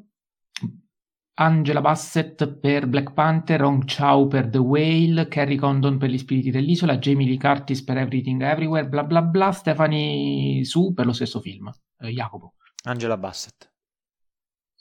[1.41, 6.51] Angela Bassett per Black Panther, Hong Chow per The Whale, Carrie Condon per Gli Spiriti
[6.51, 11.39] dell'Isola, Jamie Lee Curtis per Everything Everywhere, bla bla bla, Stephanie Su per lo stesso
[11.39, 11.71] film.
[11.97, 12.55] Eh, Jacopo.
[12.83, 13.71] Angela Bassett.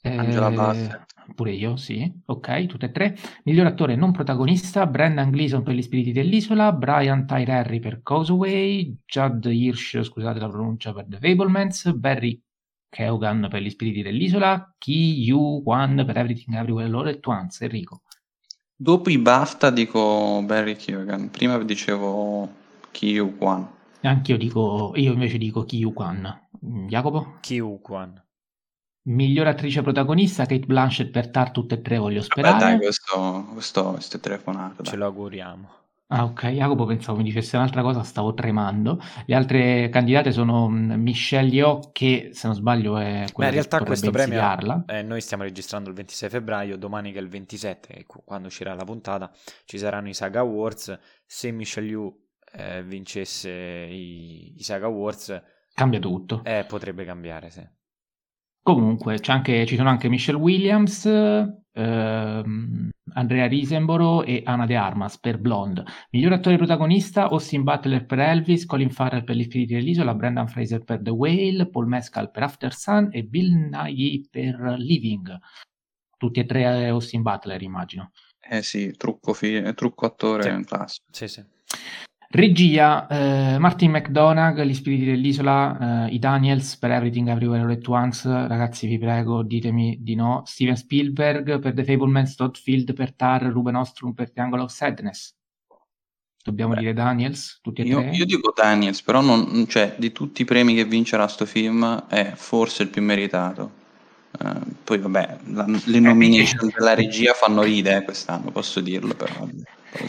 [0.03, 1.07] Eh, Angela Bassett.
[1.33, 2.13] Pure io, sì.
[2.27, 3.17] Ok, tutte e tre.
[3.45, 9.45] Miglior attore non protagonista, Brendan Gleeson per Gli Spiriti dell'Isola, Brian Tyree per Causeway, Judd
[9.45, 12.43] Hirsch, scusate la pronuncia, per The Fablemans, Barry
[12.89, 18.03] Keogan per gli spiriti dell'isola, Ki Yu Wan per Everything Everywhere All At Once, Enrico.
[18.75, 22.49] Dopo i BAFTA dico Barry Keoghan, prima dicevo
[22.91, 23.69] Ki Yu Kwan.
[24.03, 26.49] Anche io dico, io invece dico Ki Yu Kwan.
[26.89, 27.39] Jacopo?
[27.41, 28.23] Ki Yu Kwan.
[29.09, 32.59] Miglior attrice protagonista, Kate Blanchett per Tar, tutte e tre voglio sperare.
[32.59, 34.83] Vabbè, dai, questo, questo, questo è telefonato.
[34.83, 35.69] Ce lo auguriamo.
[36.11, 38.99] Ah, ok, Jacopo pensavo mi dicesse un'altra cosa, stavo tremando.
[39.27, 43.63] Le altre candidate sono mm, Michelle Yeoh, che se non sbaglio è quella Beh, in
[43.63, 47.29] realtà che questo premio eh, noi stiamo registrando il 26 febbraio, domani che è il
[47.29, 49.31] 27, e qu- quando uscirà la puntata,
[49.67, 50.99] ci saranno i Saga Awards.
[51.27, 52.19] Se Michelle Yeoh
[52.53, 55.43] eh, vincesse i, i Saga Awards,
[55.75, 56.43] Cambia tutto.
[56.43, 57.69] eh, potrebbe cambiare, sì.
[58.69, 65.19] Comunque, c'è anche- ci sono anche Michelle Williams, ehm, Andrea Risenborough e Ana De Armas
[65.19, 65.85] per Blonde.
[66.11, 70.85] Miglior attore protagonista, Austin Butler per Elvis, Colin Farrell per Gli Spiriti dell'Isola, Brendan Fraser
[70.85, 75.35] per The Whale, Paul Mescal per After Sun e Bill Nighy per Living.
[76.19, 78.11] Tutti e tre eh, Austin Butler, immagino.
[78.39, 80.65] Eh sì, trucco, fi- trucco attore Sì.
[80.67, 81.07] classico.
[81.11, 81.43] Sì, sì.
[82.31, 87.89] Regia, eh, Martin McDonagh, Gli Spiriti dell'Isola, eh, i Daniels per Everything Everywhere All At
[87.89, 93.15] Once, ragazzi vi prego ditemi di no, Steven Spielberg per The Fablemans, Todd Field per
[93.15, 95.35] Tar, Ruben Ostrom per Triangle of Sadness.
[96.45, 98.11] Dobbiamo Beh, dire Daniels, tutti e Io, tre?
[98.11, 102.33] io dico Daniels, però non, cioè, di tutti i premi che vincerà sto film è
[102.35, 103.71] forse il più meritato.
[104.39, 109.33] Eh, poi vabbè, la- le nomination della regia fanno ridere quest'anno, posso dirlo però.
[109.91, 110.07] però.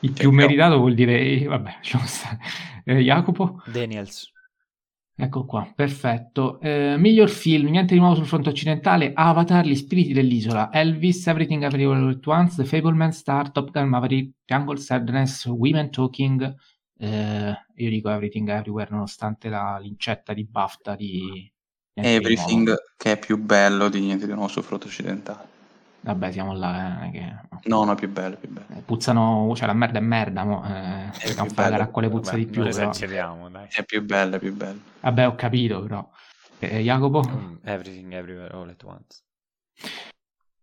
[0.00, 2.38] Il Cioè, più però- meritato vuol dire, eh, vabbè, lasciamo stare.
[2.84, 3.62] Eh, Jacopo?
[3.66, 4.32] Daniels.
[5.20, 6.60] Ecco qua, perfetto.
[6.60, 11.64] Eh, miglior film, niente di nuovo sul fronte occidentale, Avatar, Gli Spiriti dell'Isola, Elvis, Everything
[11.64, 16.54] Everywhere At Once, The Fableman Star, Top Gun Maverick, Triangle Sadness, Women Talking,
[16.98, 21.52] eh, io dico Everything Everywhere nonostante la lincetta di BAFTA di...
[21.94, 22.80] Niente di Everything Nuovo.
[22.96, 25.48] che è più bello di niente di nuovo sul fronte occidentale.
[26.00, 27.34] Vabbè, siamo là, eh, non che...
[27.64, 28.66] No, no, più bello, più bello.
[28.78, 32.30] eh, Puzzano, cioè la merda è merda, mo, eh, più fare bello, a quale puzza
[32.30, 32.90] Vabbè, di più, non però.
[32.90, 33.66] esageriamo, dai.
[33.70, 34.78] È più bello, è più bello.
[35.00, 36.08] Vabbè, ho capito, però.
[36.60, 37.22] Eh, Jacopo?
[37.28, 39.22] Mm, Everything Everywhere All At Once.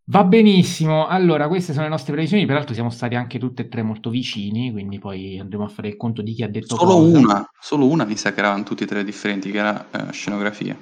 [0.08, 3.82] Va benissimo, allora queste sono le nostre previsioni, peraltro siamo stati anche tutte e tre
[3.82, 7.18] molto vicini, quindi poi andremo a fare il conto di chi ha detto Solo cosa.
[7.18, 10.78] una, solo una mi sa che erano tutti e tre differenti, che era eh, scenografia.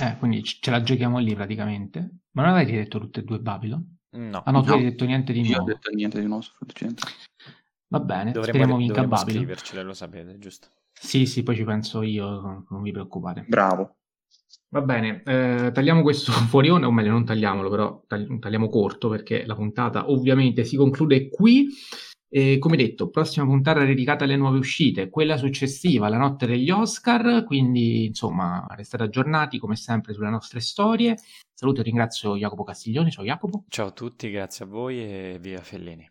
[0.00, 2.10] Eh, quindi ce la giochiamo lì praticamente.
[2.32, 3.98] Ma non avete detto tutte e due Babylon?
[4.12, 4.74] No, Ah no, tu No.
[4.76, 5.64] hai detto niente di Io ho nuovo.
[5.66, 7.12] detto niente di nuovo sul fronte occidentale.
[7.88, 9.42] Va bene, dovremmo, speriamo vinca dovremmo Babylon.
[9.42, 10.68] scrivercele, lo sapete, giusto?
[10.92, 13.44] Sì, sì, poi ci penso io, non vi preoccupate.
[13.46, 13.96] Bravo.
[14.68, 19.08] Va bene, eh, tagliamo questo fuori onda, o meglio non tagliamolo, però tagli- tagliamo corto
[19.08, 21.68] perché la puntata ovviamente si conclude qui.
[22.32, 27.42] E come detto, prossima puntata dedicata alle nuove uscite, quella successiva, la notte degli Oscar,
[27.44, 31.16] quindi insomma restate aggiornati come sempre sulle nostre storie.
[31.52, 33.64] Saluto e ringrazio Jacopo Castiglioni, ciao Jacopo.
[33.68, 36.08] Ciao a tutti, grazie a voi e viva Fellini.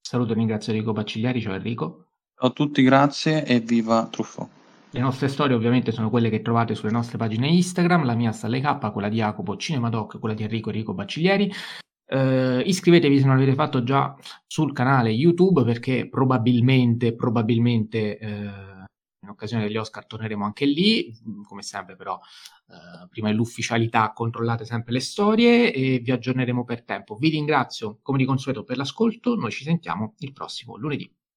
[0.00, 2.06] Saluto e ringrazio Enrico Bacigliari, ciao Enrico.
[2.34, 4.48] Ciao a tutti, grazie e viva Truffaut.
[4.92, 8.46] Le nostre storie ovviamente sono quelle che trovate sulle nostre pagine Instagram, la mia sta
[8.46, 11.52] alle K, quella di Jacopo Cinemadoc, quella di Enrico Enrico Baciglieri.
[12.12, 18.28] Eh, iscrivetevi se non l'avete fatto già sul canale YouTube perché probabilmente, probabilmente eh,
[19.22, 22.18] in occasione degli Oscar torneremo anche lì, Mm, come sempre però
[22.68, 27.14] eh, prima dell'ufficialità controllate sempre le storie e vi aggiorneremo per tempo.
[27.16, 31.08] Vi ringrazio come di consueto per l'ascolto, noi ci sentiamo il prossimo lunedì.